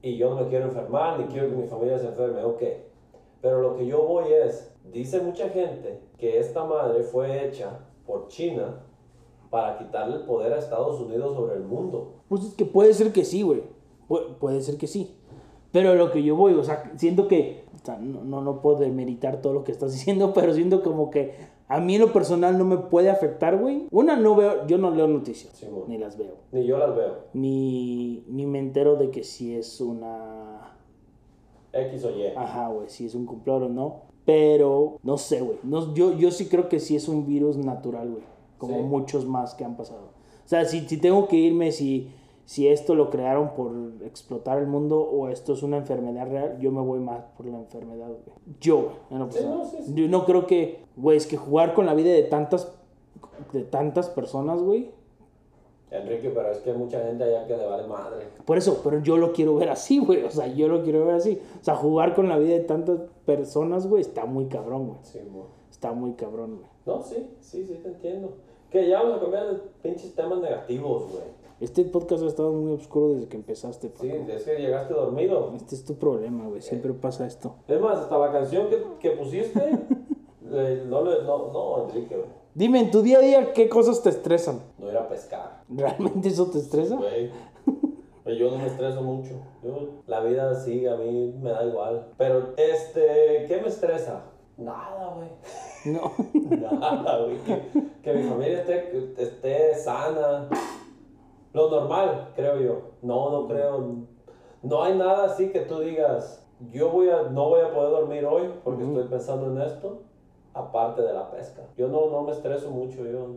[0.00, 2.62] y yo no me quiero enfermar, ni quiero que mi familia se enferme, ok.
[3.40, 8.28] Pero lo que yo voy es, dice mucha gente que esta madre fue hecha por
[8.28, 8.80] China
[9.50, 12.14] para quitarle el poder a Estados Unidos sobre el mundo.
[12.28, 13.62] Pues es que puede ser que sí, güey.
[14.08, 15.14] Pu- puede ser que sí.
[15.72, 18.78] Pero lo que yo voy, o sea, siento que, o sea, no, no, no puedo
[18.78, 21.34] demeritar todo lo que estás diciendo, pero siento como que
[21.68, 23.86] a mí en lo personal no me puede afectar, güey.
[23.90, 25.84] Una, no veo, yo no leo noticias, Simón.
[25.88, 26.34] ni las veo.
[26.52, 30.74] Ni yo las veo, Ni, ni me entero de que si es una...
[31.72, 32.26] X o Y.
[32.34, 34.07] Ajá, güey, si es un complot o no.
[34.28, 35.56] Pero, no sé, güey.
[35.62, 38.22] No, yo, yo sí creo que sí es un virus natural, güey.
[38.58, 38.82] Como Sí.
[38.82, 40.10] muchos más que han pasado.
[40.44, 42.10] O sea, si, si tengo que irme, si,
[42.44, 43.72] si esto lo crearon por
[44.04, 47.56] explotar el mundo o esto es una enfermedad real, yo me voy más por la
[47.58, 48.36] enfermedad, güey.
[48.60, 49.30] Yo, Sí, no,
[49.64, 49.92] sí, sí.
[49.94, 52.70] Yo no creo que, güey, es que jugar con la vida de tantas,
[53.54, 54.90] de tantas personas, güey.
[55.90, 58.26] Enrique, pero es que hay mucha gente allá que le vale madre.
[58.44, 60.22] Por eso, pero yo lo quiero ver así, güey.
[60.24, 61.40] O sea, yo lo quiero ver así.
[61.60, 64.98] O sea, jugar con la vida de tantas personas, güey, está muy cabrón, güey.
[65.02, 65.46] Sí, mo.
[65.70, 66.66] Está muy cabrón, güey.
[66.86, 68.32] No, sí, sí, sí, te entiendo.
[68.70, 71.24] Que ya vamos a cambiar de pinches temas negativos, güey.
[71.60, 74.02] Este podcast ha estado muy oscuro desde que empezaste, Paco.
[74.02, 75.52] Sí, es que llegaste dormido.
[75.56, 76.60] Este es tu problema, güey.
[76.60, 77.54] Siempre pasa esto.
[77.66, 79.60] Es más, hasta la canción que, que pusiste,
[80.50, 82.37] le- no, le, no, no, Enrique, güey.
[82.58, 84.58] Dime, en tu día a día, ¿qué cosas te estresan?
[84.78, 86.96] No ir a pescar, ¿Realmente eso te estresa?
[86.96, 87.30] güey.
[88.24, 89.34] Pero Yo no me estreso mucho.
[89.62, 92.08] Yo, la vida sí, a mí me da igual.
[92.18, 94.24] Pero, este, ¿qué me estresa?
[94.56, 95.28] Nada, güey.
[95.94, 96.10] No.
[96.80, 97.38] Nada, güey.
[97.44, 97.62] Que,
[98.02, 100.48] que mi familia esté, esté sana.
[101.52, 102.82] Lo normal, creo yo.
[103.02, 103.98] No, no creo.
[104.64, 108.24] No hay nada así que tú digas, yo voy a, no voy a poder dormir
[108.26, 110.02] hoy porque estoy pensando en esto,
[110.58, 111.62] aparte de la pesca.
[111.76, 113.36] Yo no, no me estreso mucho, yo.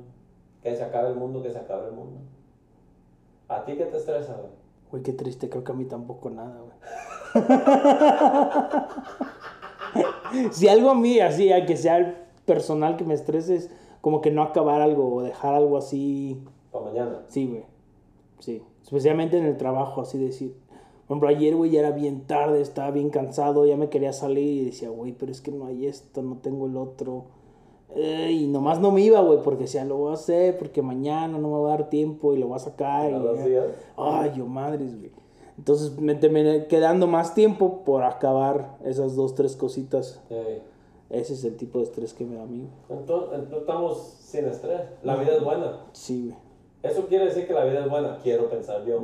[0.61, 2.19] Que se acabe el mundo, que se acabe el mundo.
[3.47, 4.51] ¿A ti qué te estresa, güey?
[4.91, 5.49] Güey, qué triste.
[5.49, 6.73] Creo que a mí tampoco nada, güey.
[10.51, 12.15] si algo a mí, así, a que sea el
[12.45, 13.69] personal que me estrese, es
[14.01, 17.21] como que no acabar algo o dejar algo así Para mañana.
[17.27, 17.65] Sí, güey.
[18.39, 18.63] Sí.
[18.83, 20.55] Especialmente en el trabajo, así decir.
[21.11, 24.61] Por ejemplo, ayer, güey, ya era bien tarde, estaba bien cansado, ya me quería salir
[24.61, 27.25] y decía, güey, pero es que no hay esto, no tengo el otro.
[27.93, 31.37] Eh, y nomás no me iba, güey, porque decía, lo voy a hacer, porque mañana
[31.37, 33.11] no me va a dar tiempo y lo voy a sacar.
[33.11, 33.65] ¿No y- hacías?
[33.97, 35.11] Ay, yo madres, güey.
[35.57, 40.21] Entonces me terminé quedando más tiempo por acabar esas dos, tres cositas.
[40.29, 40.35] Sí.
[41.09, 42.69] Ese es el tipo de estrés que me da a mí.
[42.89, 44.79] Entonces, entonces estamos sin estrés.
[45.03, 45.87] La vida es buena.
[45.91, 46.37] Sí, güey.
[46.83, 49.01] Eso quiere decir que la vida es buena, quiero pensar yo.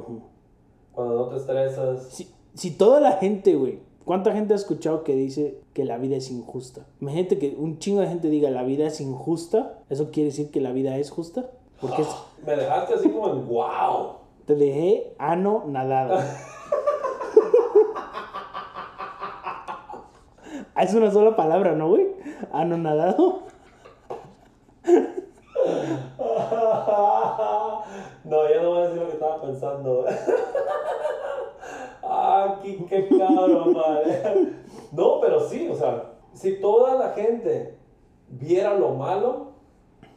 [0.98, 2.08] Cuando no te estresas.
[2.10, 6.16] Si, si toda la gente, güey, ¿cuánta gente ha escuchado que dice que la vida
[6.18, 6.88] es injusta?
[7.02, 10.60] Imagínate que un chingo de gente diga la vida es injusta, ¿eso quiere decir que
[10.60, 11.52] la vida es justa?
[11.80, 12.16] Porque es-
[12.48, 14.14] Me dejaste así como en wow.
[14.48, 16.18] te dejé ano nadado.
[20.74, 22.08] Ah, es una sola palabra, ¿no, güey?
[22.52, 23.43] Ano nadado.
[28.28, 30.05] no, ya no voy a decir lo que estaba pensando.
[32.03, 34.53] ah, qué, qué cabrón, madre.
[34.91, 37.78] No, pero sí, o sea, si toda la gente
[38.30, 39.53] viera lo malo,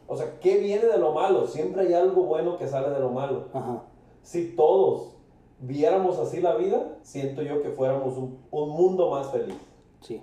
[0.07, 1.47] o sea, ¿qué viene de lo malo?
[1.47, 3.45] Siempre hay algo bueno que sale de lo malo.
[3.53, 3.83] Ajá.
[4.21, 5.15] Si todos
[5.59, 9.55] viéramos así la vida, siento yo que fuéramos un, un mundo más feliz.
[10.01, 10.21] Sí.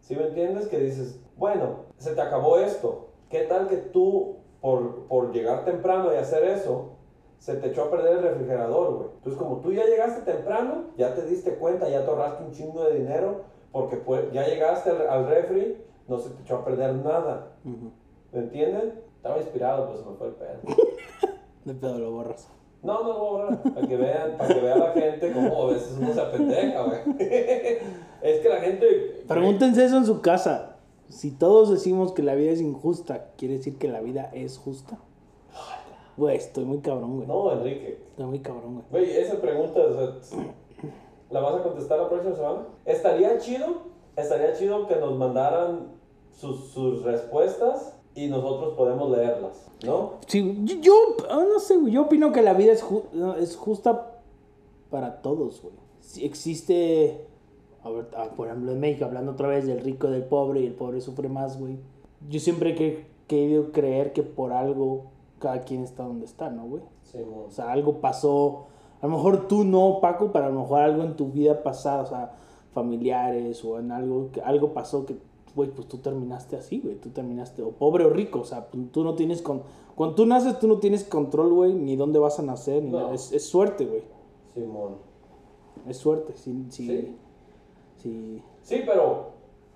[0.00, 0.68] ¿Sí me entiendes?
[0.68, 3.08] Que dices, bueno, se te acabó esto.
[3.28, 6.97] ¿Qué tal que tú, por, por llegar temprano y hacer eso,
[7.38, 9.08] se te echó a perder el refrigerador, güey?
[9.16, 12.84] Entonces, como tú ya llegaste temprano, ya te diste cuenta, ya te ahorraste un chingo
[12.84, 15.78] de dinero, porque pues, ya llegaste al, al refri,
[16.08, 17.52] no se te echó a perder nada.
[17.64, 17.90] Ujú.
[18.32, 19.00] ¿Me entienden?
[19.16, 20.60] Estaba inspirado, pues se me fue el pedo.
[21.64, 22.48] De pedo lo borras.
[22.82, 23.62] No, no lo borrar.
[23.74, 27.00] Para que vean, para que vea la gente cómo a veces uno se apendeja, güey.
[28.22, 29.24] es que la gente.
[29.26, 30.76] Pregúntense eso en su casa.
[31.08, 34.98] Si todos decimos que la vida es injusta, ¿quiere decir que la vida es justa?
[36.18, 37.28] Güey, estoy muy cabrón, güey.
[37.28, 37.98] No, Enrique.
[38.10, 38.84] Estoy muy cabrón, güey.
[39.06, 40.42] Güey, esa pregunta, o sea,
[41.30, 42.66] ¿la vas a contestar la próxima semana?
[42.84, 43.66] Estaría chido,
[44.16, 45.92] estaría chido que nos mandaran
[46.32, 50.14] sus, sus respuestas y nosotros podemos leerlas, ¿no?
[50.26, 50.92] Sí, yo, yo,
[51.30, 54.20] ah, no sé, güey, yo opino que la vida es, ju- es justa
[54.90, 55.74] para todos, güey.
[56.00, 57.26] Si existe,
[57.84, 60.60] a ver, ah, por ejemplo, en México, hablando otra vez del rico y del pobre,
[60.62, 61.78] y el pobre sufre más, güey.
[62.28, 66.66] Yo siempre he que- querido creer que por algo cada quien está donde está, ¿no,
[66.66, 66.82] güey?
[67.04, 67.18] Sí.
[67.46, 68.66] O sea, algo pasó,
[69.00, 72.02] a lo mejor tú no, Paco, pero a lo mejor algo en tu vida pasada,
[72.02, 72.32] o sea,
[72.72, 75.16] familiares o en algo, que algo pasó que,
[75.54, 78.84] güey, pues tú terminaste así, güey, tú terminaste, o pobre o rico, o sea, tú
[78.92, 79.62] tú no tienes, con,
[79.94, 83.00] cuando tú naces tú no tienes control, güey, ni dónde vas a nacer, ni No.
[83.00, 83.14] nada.
[83.14, 84.02] es, es suerte, güey,
[84.54, 84.96] Simón.
[85.88, 87.16] es suerte, sí, sí, Sí.
[87.96, 88.42] sí.
[88.62, 89.30] Sí, pero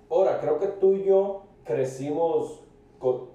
[0.09, 2.61] ahora creo que tú y yo crecimos
[2.99, 3.32] con,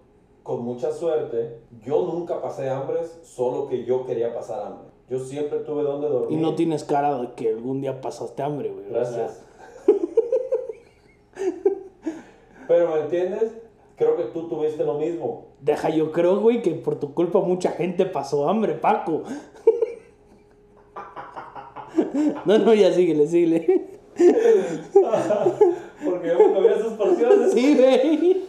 [0.48, 1.58] con mucha suerte.
[1.84, 4.88] Yo nunca pasé hambres, solo que yo quería pasar hambre.
[5.10, 6.38] Yo siempre tuve donde Y dormir.
[6.40, 8.86] no tienes cara de que algún día pasaste hambre, güey.
[8.86, 9.44] o sea, Gracias.
[12.66, 13.52] Pero ¿me entiendes?
[13.96, 15.48] Creo que tú tuviste lo mismo.
[15.60, 19.24] deja, yo creo, güey, que por tu culpa mucha gente pasó hambre, Paco.
[22.46, 23.98] No, no, ya síguele, síguele.
[26.04, 27.52] Porque yo me comía sus porciones.
[27.52, 28.44] Sí, güey.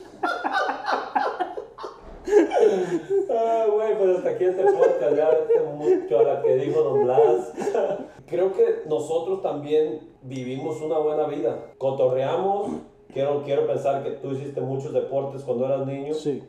[3.31, 5.29] Ah, güey, pues hasta aquí este podcast, ya
[5.75, 7.53] mucho a la que dijo Don Blas.
[8.27, 11.73] Creo que nosotros también vivimos una buena vida.
[11.77, 12.71] Cotorreamos.
[13.13, 16.13] Quiero, quiero pensar que tú hiciste muchos deportes cuando eras niño.
[16.13, 16.43] Sí.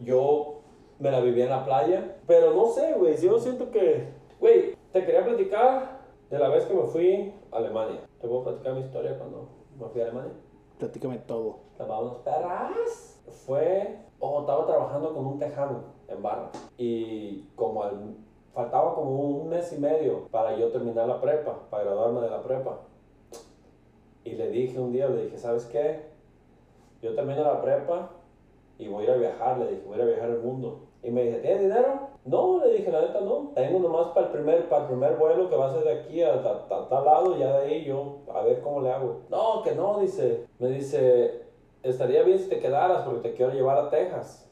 [0.00, 0.60] Yo
[0.98, 2.16] me la viví en la playa.
[2.26, 3.16] Pero no sé, güey.
[3.16, 4.08] Yo siento que.
[4.40, 6.00] Güey, te quería platicar
[6.30, 8.00] de la vez que me fui a Alemania.
[8.20, 9.48] ¿Te puedo platicar mi historia cuando
[9.78, 10.32] me fui a Alemania?
[10.78, 11.58] Platícame todo.
[11.78, 13.22] Vámonos, perras.
[13.46, 13.98] Fue.
[14.40, 16.50] Estaba trabajando con un tejano en barra.
[16.76, 18.16] Y como al.
[18.54, 22.42] Faltaba como un mes y medio para yo terminar la prepa, para graduarme de la
[22.42, 22.78] prepa.
[24.24, 26.06] Y le dije un día, le dije, ¿sabes qué?
[27.02, 28.10] Yo termino la prepa
[28.78, 30.80] y voy a ir a viajar, le dije, voy a ir a viajar el mundo.
[31.02, 32.08] Y me dije, ¿tienes dinero?
[32.24, 33.52] No, le dije, la neta no.
[33.54, 36.22] Tengo nomás para el primer, para el primer vuelo que va a ser de aquí
[36.22, 39.20] a, tal lado, ya de ahí yo, a ver cómo le hago.
[39.30, 40.46] No, que no, dice.
[40.58, 41.45] Me dice,
[41.90, 44.48] estaría bien si te quedaras porque te quiero llevar a Texas.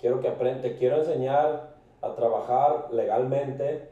[0.00, 3.90] Quiero que aprendas, te quiero enseñar a trabajar legalmente.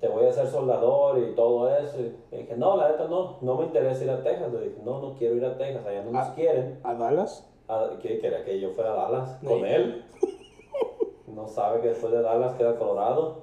[0.00, 1.96] Te voy a hacer soldador y todo eso.
[2.00, 4.52] Y dije, no, la neta no, no me interesa ir a Texas.
[4.52, 6.78] Le dije, no, no quiero ir a Texas, allá no nos quieren.
[6.84, 7.48] ¿A Dallas?
[7.68, 9.64] Ah, ¿Qué quería que yo fuera a Dallas con Sí.
[9.66, 10.04] él?
[11.26, 13.42] No sabe que después de Dallas queda Colorado.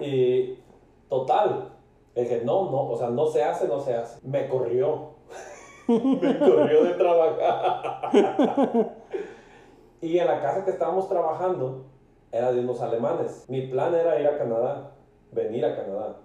[0.00, 0.58] Y
[1.08, 1.68] total,
[2.14, 4.18] le dije, no, no, o sea, no se hace, no se hace.
[4.26, 5.17] Me corrió.
[6.22, 8.10] Me corrió de trabajar.
[10.00, 11.84] y en la casa que estábamos trabajando
[12.30, 13.46] era de unos alemanes.
[13.48, 14.92] Mi plan era ir a Canadá,
[15.32, 16.16] venir a Canadá.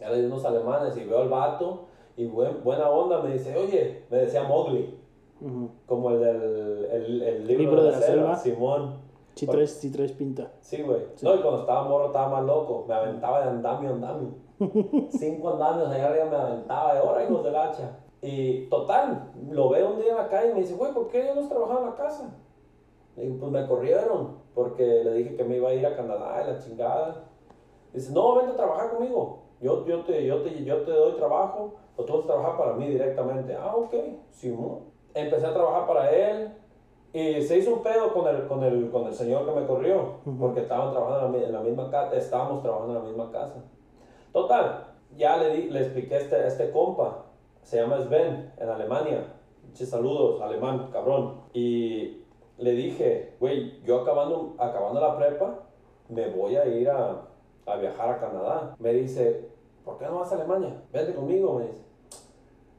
[0.00, 4.04] Era de unos alemanes y veo al vato y buen- buena onda me dice, oye,
[4.10, 4.96] me decía Mowgli.
[5.40, 5.70] Ujú.
[5.86, 8.56] Como el del el, el libro, Libro de, la, selva, selva.
[8.56, 9.08] Simón.
[9.34, 10.50] Sí traes, sí traes pinta.
[10.60, 11.00] Sí, güey.
[11.22, 12.84] No, y cuando estaba morro estaba más loco.
[12.88, 14.30] Me aventaba de andamio a andamio.
[15.10, 17.98] Cinco andamios allá arriba me aventaba de hora, hijos del hacha.
[18.20, 21.24] Y total, lo veo un día en la calle y me dice, güey, ¿por qué
[21.26, 22.34] yo no has trabajado en la casa?
[23.16, 26.42] Le digo, pues me corrieron porque le dije que me iba a ir a Canadá
[26.42, 27.24] y la chingada.
[27.92, 29.38] Dice, no, vente a trabajar conmigo.
[29.60, 32.72] Yo, yo, te, yo, te, yo te doy trabajo o tú vas a trabajar para
[32.74, 33.54] mí directamente.
[33.54, 33.94] Ah, ok,
[34.30, 34.80] Simón.
[35.14, 36.52] Empecé a trabajar para él
[37.12, 40.16] y se hizo un pedo con el, con el, con el señor que me corrió
[40.38, 43.30] porque estaban trabajando en la, mi- en la misma casa, estábamos trabajando en la misma
[43.32, 43.62] casa.
[44.32, 47.24] Total, ya le, di, le expliqué a este, a este compa,
[47.68, 49.34] se llama Sven, en Alemania.
[49.74, 51.42] Che, saludos, alemán, cabrón.
[51.52, 52.22] Y
[52.56, 55.66] le dije, güey, yo acabando, acabando la prepa,
[56.08, 57.26] me voy a ir a,
[57.66, 58.74] a viajar a Canadá.
[58.78, 59.50] Me dice,
[59.84, 60.80] ¿por qué no vas a Alemania?
[60.90, 61.84] Vente conmigo, me dice.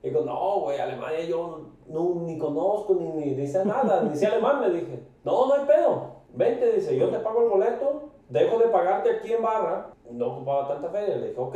[0.01, 4.25] Digo, no, güey, Alemania yo no, ni conozco, ni, ni, ni sé nada, ni sé
[4.25, 5.03] alemán, le dije.
[5.23, 6.15] No, no hay pedo.
[6.33, 9.93] Vente, dice, yo te pago el boleto, dejo de pagarte aquí en barra.
[10.09, 11.17] No ocupaba tanta feria.
[11.17, 11.55] Le dije, ok,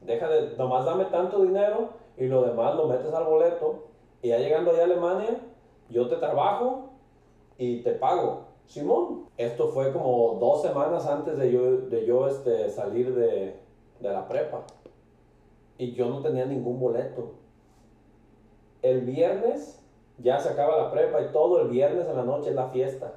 [0.00, 3.86] deja de, nomás dame tanto dinero y lo demás lo metes al boleto.
[4.22, 5.40] Y ya llegando allá a Alemania,
[5.88, 6.90] yo te trabajo
[7.56, 8.44] y te pago.
[8.66, 13.58] Simón, esto fue como dos semanas antes de yo, de yo este, salir de,
[14.00, 14.64] de la prepa.
[15.78, 17.32] Y yo no tenía ningún boleto.
[18.82, 19.82] El viernes
[20.18, 23.14] ya se acaba la prepa y todo el viernes en la noche es la fiesta.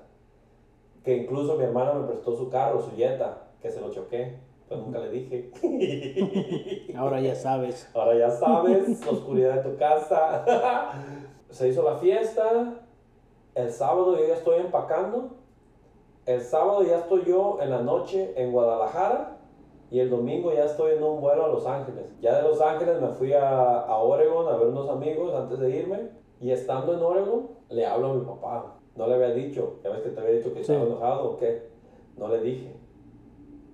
[1.03, 4.39] Que incluso mi hermana me prestó su carro, su Jetta, que se lo choqué.
[4.73, 5.51] Pues nunca le dije.
[6.97, 7.89] Ahora ya sabes.
[7.93, 10.43] Ahora ya sabes, la oscuridad de tu casa.
[11.49, 12.73] Se hizo la fiesta.
[13.55, 15.35] El sábado yo ya estoy empacando.
[16.25, 19.37] El sábado ya estoy yo en la noche en Guadalajara.
[19.91, 22.05] Y el domingo ya estoy en un vuelo a Los Ángeles.
[22.19, 25.69] Ya de Los Ángeles me fui a, a Oregon a ver unos amigos antes de
[25.69, 26.09] irme.
[26.39, 28.75] Y estando en Oregon, le hablo a mi papá.
[28.95, 29.75] No le había dicho.
[29.83, 30.71] Ya ves que te había dicho que Sí.
[30.71, 31.69] estaba enojado o qué.
[32.17, 32.72] No le dije.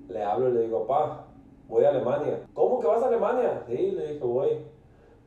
[0.10, 1.26] Le hablo y le digo, papá,
[1.68, 2.46] voy a Alemania.
[2.54, 3.64] ¿Cómo que vas a Alemania?
[3.68, 4.50] Sí, le dije, voy.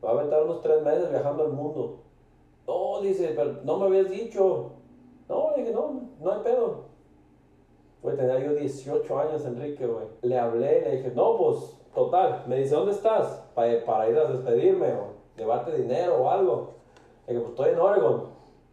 [0.01, 1.99] Voy a aventar unos tres meses viajando el mundo.
[2.67, 4.71] No, dice, pero no me habías dicho.
[5.29, 6.93] No, le dije, no, no hay pedo.
[8.01, 10.05] Güey, tenía yo 18 años, Enrique, güey.
[10.21, 12.43] Le hablé, le dije, no, pues, total.
[12.47, 13.41] Me dice, ¿dónde estás?
[13.55, 16.71] Pa- para ir a despedirme o llevarte dinero o algo.
[17.27, 18.23] Le dije, pues estoy en Oregon.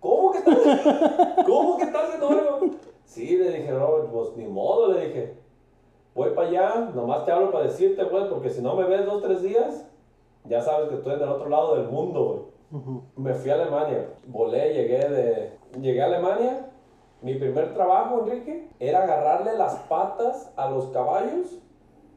[0.01, 0.57] ¿Cómo que estás?
[1.47, 2.77] ¿Cómo que estás en Oregon?
[3.05, 5.40] Sí, le dije, Robert, pues ni modo, le dije.
[6.21, 9.23] Voy para allá, nomás te hablo para decirte, güey, porque si no me ves dos,
[9.23, 9.87] tres días,
[10.45, 12.25] ya sabes que estoy del otro lado del mundo,
[12.71, 12.83] güey.
[12.83, 13.03] Ujú.
[13.17, 15.53] Me fui a Alemania, volé, llegué de...
[15.81, 16.71] Llegué a Alemania,
[17.23, 21.59] mi primer trabajo, Enrique, era agarrarle las patas a los caballos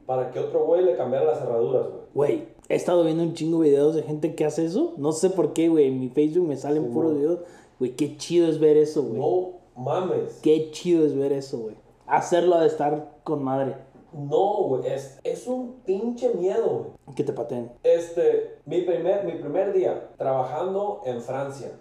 [0.06, 2.04] para que otro güey le cambiara las cerraduras, güey.
[2.14, 4.96] Güey, he estado viendo un chingo de videos de gente que hace eso.
[4.98, 5.88] No sé por qué, güey.
[5.88, 7.40] En mi Facebook me salen Sí, puros videos.
[7.80, 9.18] Güey, qué chido es ver eso, güey.
[9.18, 10.42] No mames.
[10.44, 11.78] Qué chido es ver eso, güey.
[12.06, 13.93] Hacerlo de estar con madre.
[14.14, 16.68] No, güey, es, es un pinche miedo,
[17.06, 17.16] güey.
[17.16, 17.72] Que te pateen.
[17.84, 21.72] Este, mi primer, mi primer día trabajando en Francia.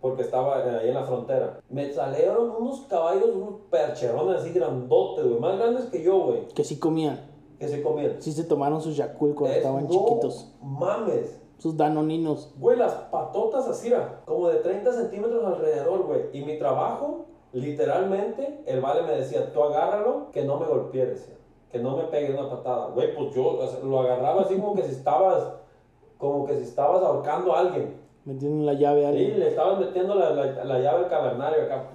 [0.00, 1.60] porque estaba eh, ahí en la frontera.
[1.70, 6.62] Me salieron unos caballos, unos percherones así grandotes, güey, más grandes que yo, güey, Que
[6.62, 7.18] sí comían.
[7.58, 8.16] que se comían.
[8.20, 10.52] Sí se tomaron sus Yakult cuando Es- estaban no chiquitos.
[10.60, 11.40] mames.
[11.56, 12.52] Sus danoninos.
[12.58, 13.90] Güey, las patotas así,
[14.26, 16.20] como de 30 centímetros alrededor, güey.
[16.34, 21.34] Y mi trabajo, literalmente, el vale me decía, tú agárralo, que no me golpee, decía.
[21.74, 22.86] Que no me pegue una patada.
[22.94, 25.54] Güey, pues yo o sea, lo agarraba así como que si estabas,
[26.18, 28.00] como que si estabas ahorcando a alguien.
[28.24, 29.40] Metiendo la llave a Sí, alguien.
[29.40, 31.90] le estabas metiendo la, la, la llave al cavernario acá.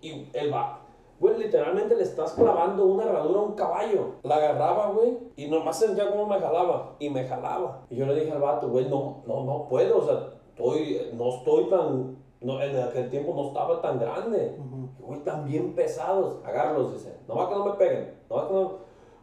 [0.00, 0.80] Y él va.
[1.20, 4.06] Güey, literalmente le estás clavando una herradura a un caballo.
[4.24, 6.96] La agarraba, güey, y nomás sentía cómo me jalaba.
[6.98, 7.82] Y me jalaba.
[7.88, 9.98] Y yo le dije al vato, güey, no, no, no puedo.
[9.98, 12.16] O sea, estoy, no estoy tan.
[12.40, 14.58] No, en aquel tiempo no estaba tan grande.
[14.98, 16.38] Güey, tan bien pesados.
[16.44, 17.13] Agárralos, dice.
[17.28, 18.14] No va que no me peguen.
[18.30, 18.72] No va que no.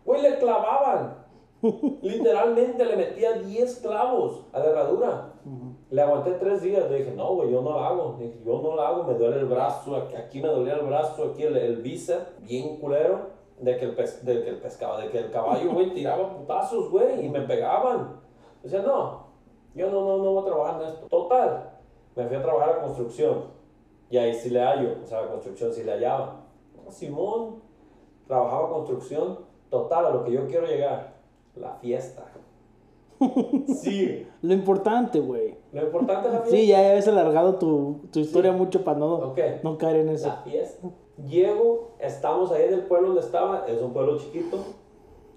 [0.05, 1.17] Güey, le clavaban.
[2.01, 5.27] Literalmente le metía 10 clavos a la herradura.
[5.89, 8.15] Le aguanté tres días, le dije, no, güey, yo no lo hago.
[8.19, 11.31] Dije, yo no lo hago, me duele el brazo, aquí, aquí me dolía el brazo,
[11.31, 13.29] aquí el, el bíceps, bien culero,
[13.59, 16.89] de que el, pes- de que el pescado, de que el caballo, güey, tiraba putazos,
[16.91, 18.19] güey, y me pegaban.
[18.63, 19.25] Decía, no,
[19.75, 21.07] yo no, no, no voy a trabajar en esto.
[21.07, 21.69] Total,
[22.15, 23.45] me fui a trabajar a construcción,
[24.09, 26.41] y ahí sí le hallo, o sea, la construcción sí le hallaba.
[26.89, 27.61] Simón,
[28.31, 31.15] trabajaba construcción, total, a lo que yo quiero llegar,
[31.53, 32.23] la fiesta.
[33.67, 35.57] Sí, Lo importante, güey.
[35.73, 36.57] lo importante es la fiesta.
[36.57, 39.39] Sí, ya habías alargado tu, tu historia mucho para no, Ok.
[39.63, 40.29] no caer en eso.
[40.29, 40.87] La fiesta.
[41.27, 44.57] Llego, estamos ahí en el pueblo donde estaba, es un pueblo chiquito,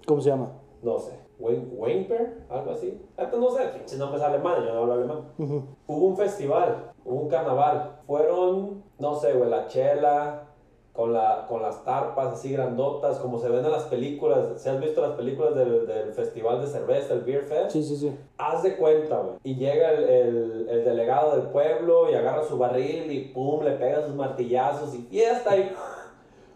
[0.07, 0.51] ¿Cómo se llama?
[0.81, 2.99] no sé, Weinper, algo así.
[3.17, 5.25] Hasta no sé, pinche nombre es alemán, yo no hablo alemán.
[5.37, 5.63] Ujú.
[5.87, 7.99] Hubo un festival, hubo un carnaval.
[8.07, 10.47] Fueron, no sé, güey, la chela,
[10.95, 14.61] con, la, con las tarpas así grandotas, como se ven en las películas.
[14.61, 17.71] ¿Se has visto las películas del, del festival de cerveza, el Beer Fest?
[17.71, 18.17] Sí, sí, sí.
[18.37, 19.35] Haz de cuenta, güey.
[19.43, 23.71] Y llega el, el- el delegado del pueblo y agarra su barril y pum, le
[23.71, 25.71] pega sus martillazos y fiesta y.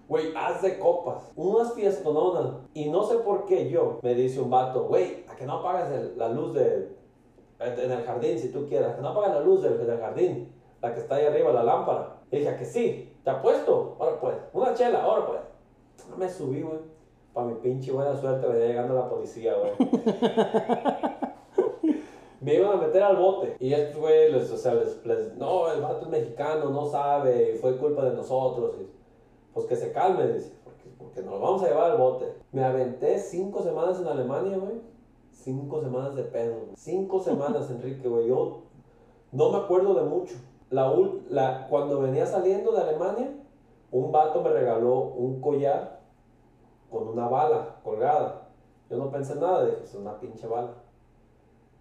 [0.08, 1.32] Güey, haz de copas.
[1.36, 2.54] Unas fiestononas.
[2.74, 5.92] Y no sé por qué yo, me dice un vato, güey, a que no apagas
[5.92, 6.96] el- la luz de,
[7.60, 8.88] en el jardín si tú quieres.
[8.88, 10.52] A que no apagas la luz del, del jardín.
[10.82, 12.16] La que está ahí arriba, la lámpara.
[12.32, 13.09] Y dije, ¿a que sí?
[13.24, 13.96] ¿Te apuesto?
[14.00, 14.36] Ahora pues.
[14.54, 15.40] Una chela, ahora pues.
[16.18, 16.80] Me subí, güey.
[17.34, 19.72] Para mi pinche buena suerte venía llegando la policía, güey.
[22.42, 23.56] me iban a meter al bote.
[23.60, 27.58] Y estos güey, les, o sea, les, les- no, el vato es mexicano, no sabe,
[27.62, 28.76] fue culpa de nosotros.
[28.82, 28.88] Y,
[29.54, 32.34] pues que se calme, dice, porque, porque nos lo vamos a llevar al bote.
[32.52, 34.82] Me aventé cinco semanas en Alemania, güey.
[35.32, 36.72] Cinco semanas de pedo, güey.
[36.76, 38.28] Cinco semanas, Enrique, güey.
[38.28, 38.62] Yo
[39.32, 40.36] no me acuerdo de mucho.
[40.70, 40.94] La,
[41.30, 43.32] la, cuando venía saliendo de Alemania,
[43.92, 46.00] un vato me regaló un collar
[46.92, 48.50] con una bala colgada.
[48.90, 50.74] Yo no pensé nada, dije, es una pinche bala.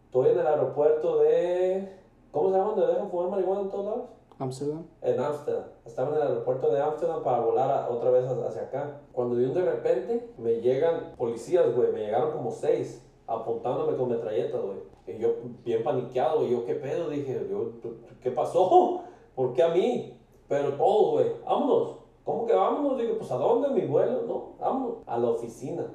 [0.07, 1.97] Estoy en el aeropuerto de...
[2.33, 2.71] ¿Cómo se llama?
[2.73, 4.03] ¿Donde dejan fumar marihuana en todos lados?
[4.39, 4.87] Amsterdam.
[5.03, 5.65] En Ámsterdam.
[5.85, 9.01] Estaba en el aeropuerto de Ámsterdam para volar a- otra vez hacia hacia acá.
[9.13, 11.93] Cuando de un de repente me llegan policías, güey.
[11.93, 14.79] Me llegaron como seis apuntándome con metralletas, güey.
[15.07, 17.09] Y yo bien paniqueado, y yo, ¿qué pedo?
[17.09, 17.73] Dije, yo,
[18.21, 19.03] ¿qué pasó?
[19.35, 20.19] ¿Por qué a mí?
[20.49, 21.99] Pero todos, güey, vámonos.
[22.25, 22.99] ¿Cómo que vámonos?
[22.99, 23.69] Digo, pues ¿a dónde?
[23.71, 24.97] Mi vuelo, no, vámonos.
[25.07, 25.87] A la oficina.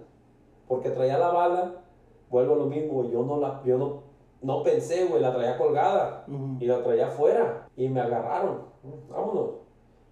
[0.67, 1.83] Porque traía la bala,
[2.29, 3.11] vuelvo a lo mismo, güey.
[3.11, 4.03] Yo no la, yo no,
[4.41, 6.25] no pensé, güey, la traía colgada.
[6.59, 7.67] Y la traía afuera.
[7.75, 8.63] Y me agarraron.
[9.09, 9.62] Vámonos.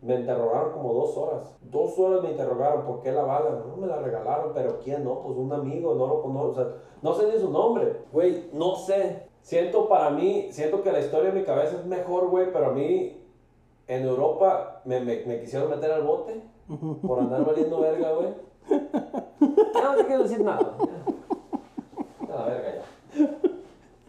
[0.01, 1.55] Me interrogaron como dos horas.
[1.61, 2.85] Dos horas me interrogaron.
[2.85, 3.63] ¿Por qué la bala?
[3.67, 4.51] No me la regalaron.
[4.53, 5.03] ¿Pero quién?
[5.03, 5.93] No, pues un amigo.
[5.93, 6.49] No lo conozco.
[6.49, 6.67] O sea,
[7.01, 7.97] no sé ni su nombre.
[8.11, 9.27] Güey, no sé.
[9.41, 12.51] Siento para mí, siento que la historia en mi cabeza es mejor, güey.
[12.51, 13.21] Pero a mí,
[13.87, 16.41] en Europa, me, me, me quisieron meter al bote.
[17.05, 18.29] Por andar valiendo verga, güey.
[19.73, 20.77] Ya no te quiero decir nada.
[22.31, 23.29] A la verga ya.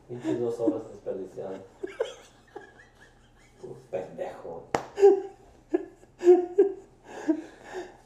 [0.08, 1.60] Pinches dos horas desperdiciadas.
[3.90, 4.62] Pendejo.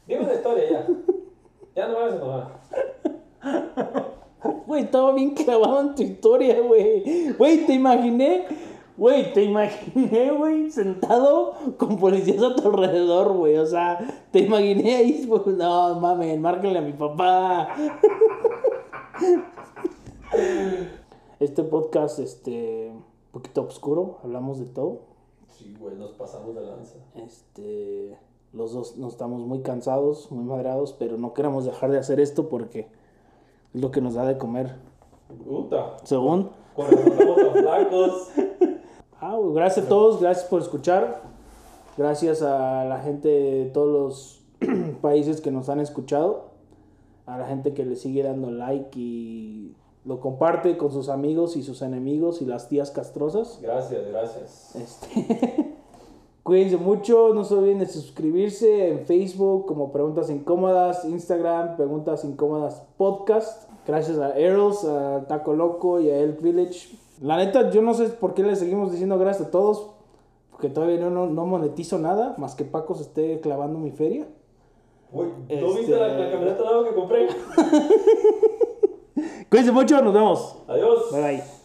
[0.07, 0.87] Dime la historia ya.
[1.75, 2.59] Ya no me vas a enojar.
[4.65, 7.31] Güey, estaba bien clavado en tu historia, güey.
[7.37, 8.45] Güey, te imaginé.
[8.97, 13.57] Güey, te imaginé, güey, sentado con policías a tu alrededor, güey.
[13.57, 13.99] O sea,
[14.31, 17.75] te imaginé ahí, pues, no, mames, márcale a mi papá.
[21.39, 25.01] Este podcast, este, un poquito oscuro, hablamos de todo.
[25.57, 26.97] Sí, güey, nos pasamos de lanza.
[27.15, 28.17] Este,
[28.53, 32.47] los dos nos estamos muy cansados, muy madrados, pero no queremos dejar de hacer esto
[32.47, 32.87] porque
[33.73, 34.75] es lo que nos da de comer.
[35.43, 35.97] Puta.
[36.03, 36.51] Según.
[36.77, 38.29] Eso estamos tan flacos.
[39.19, 41.23] Ah, güey, gracias a todos, gracias por escuchar.
[41.97, 44.69] Gracias a la gente de todos los
[45.01, 46.51] países que nos han escuchado.
[47.25, 49.75] A la gente que le sigue dando like y
[50.07, 53.59] lo comparte con sus amigos y sus enemigos y las tías castrosas.
[53.61, 54.75] Gracias, gracias.
[54.75, 55.75] Este,
[56.43, 62.83] Cuídense mucho, no se olviden de suscribirse en Facebook como Preguntas Incómodas, Instagram, Preguntas Incómodas
[62.95, 63.69] Podcast.
[63.85, 66.97] Gracias a Earls, a Taco Loco y a El Village.
[67.21, 69.89] La neta, yo no sé por qué le seguimos diciendo gracias a todos,
[70.51, 74.25] porque todavía no, no, no monetizo nada, más que Paco se esté clavando mi feria.
[75.11, 77.27] Uy, ¿no Este- viste la, la camioneta nueva que compré?
[79.49, 80.55] Cuídense mucho, nos vemos.
[80.67, 81.11] Adiós.
[81.11, 81.56] Bye bye.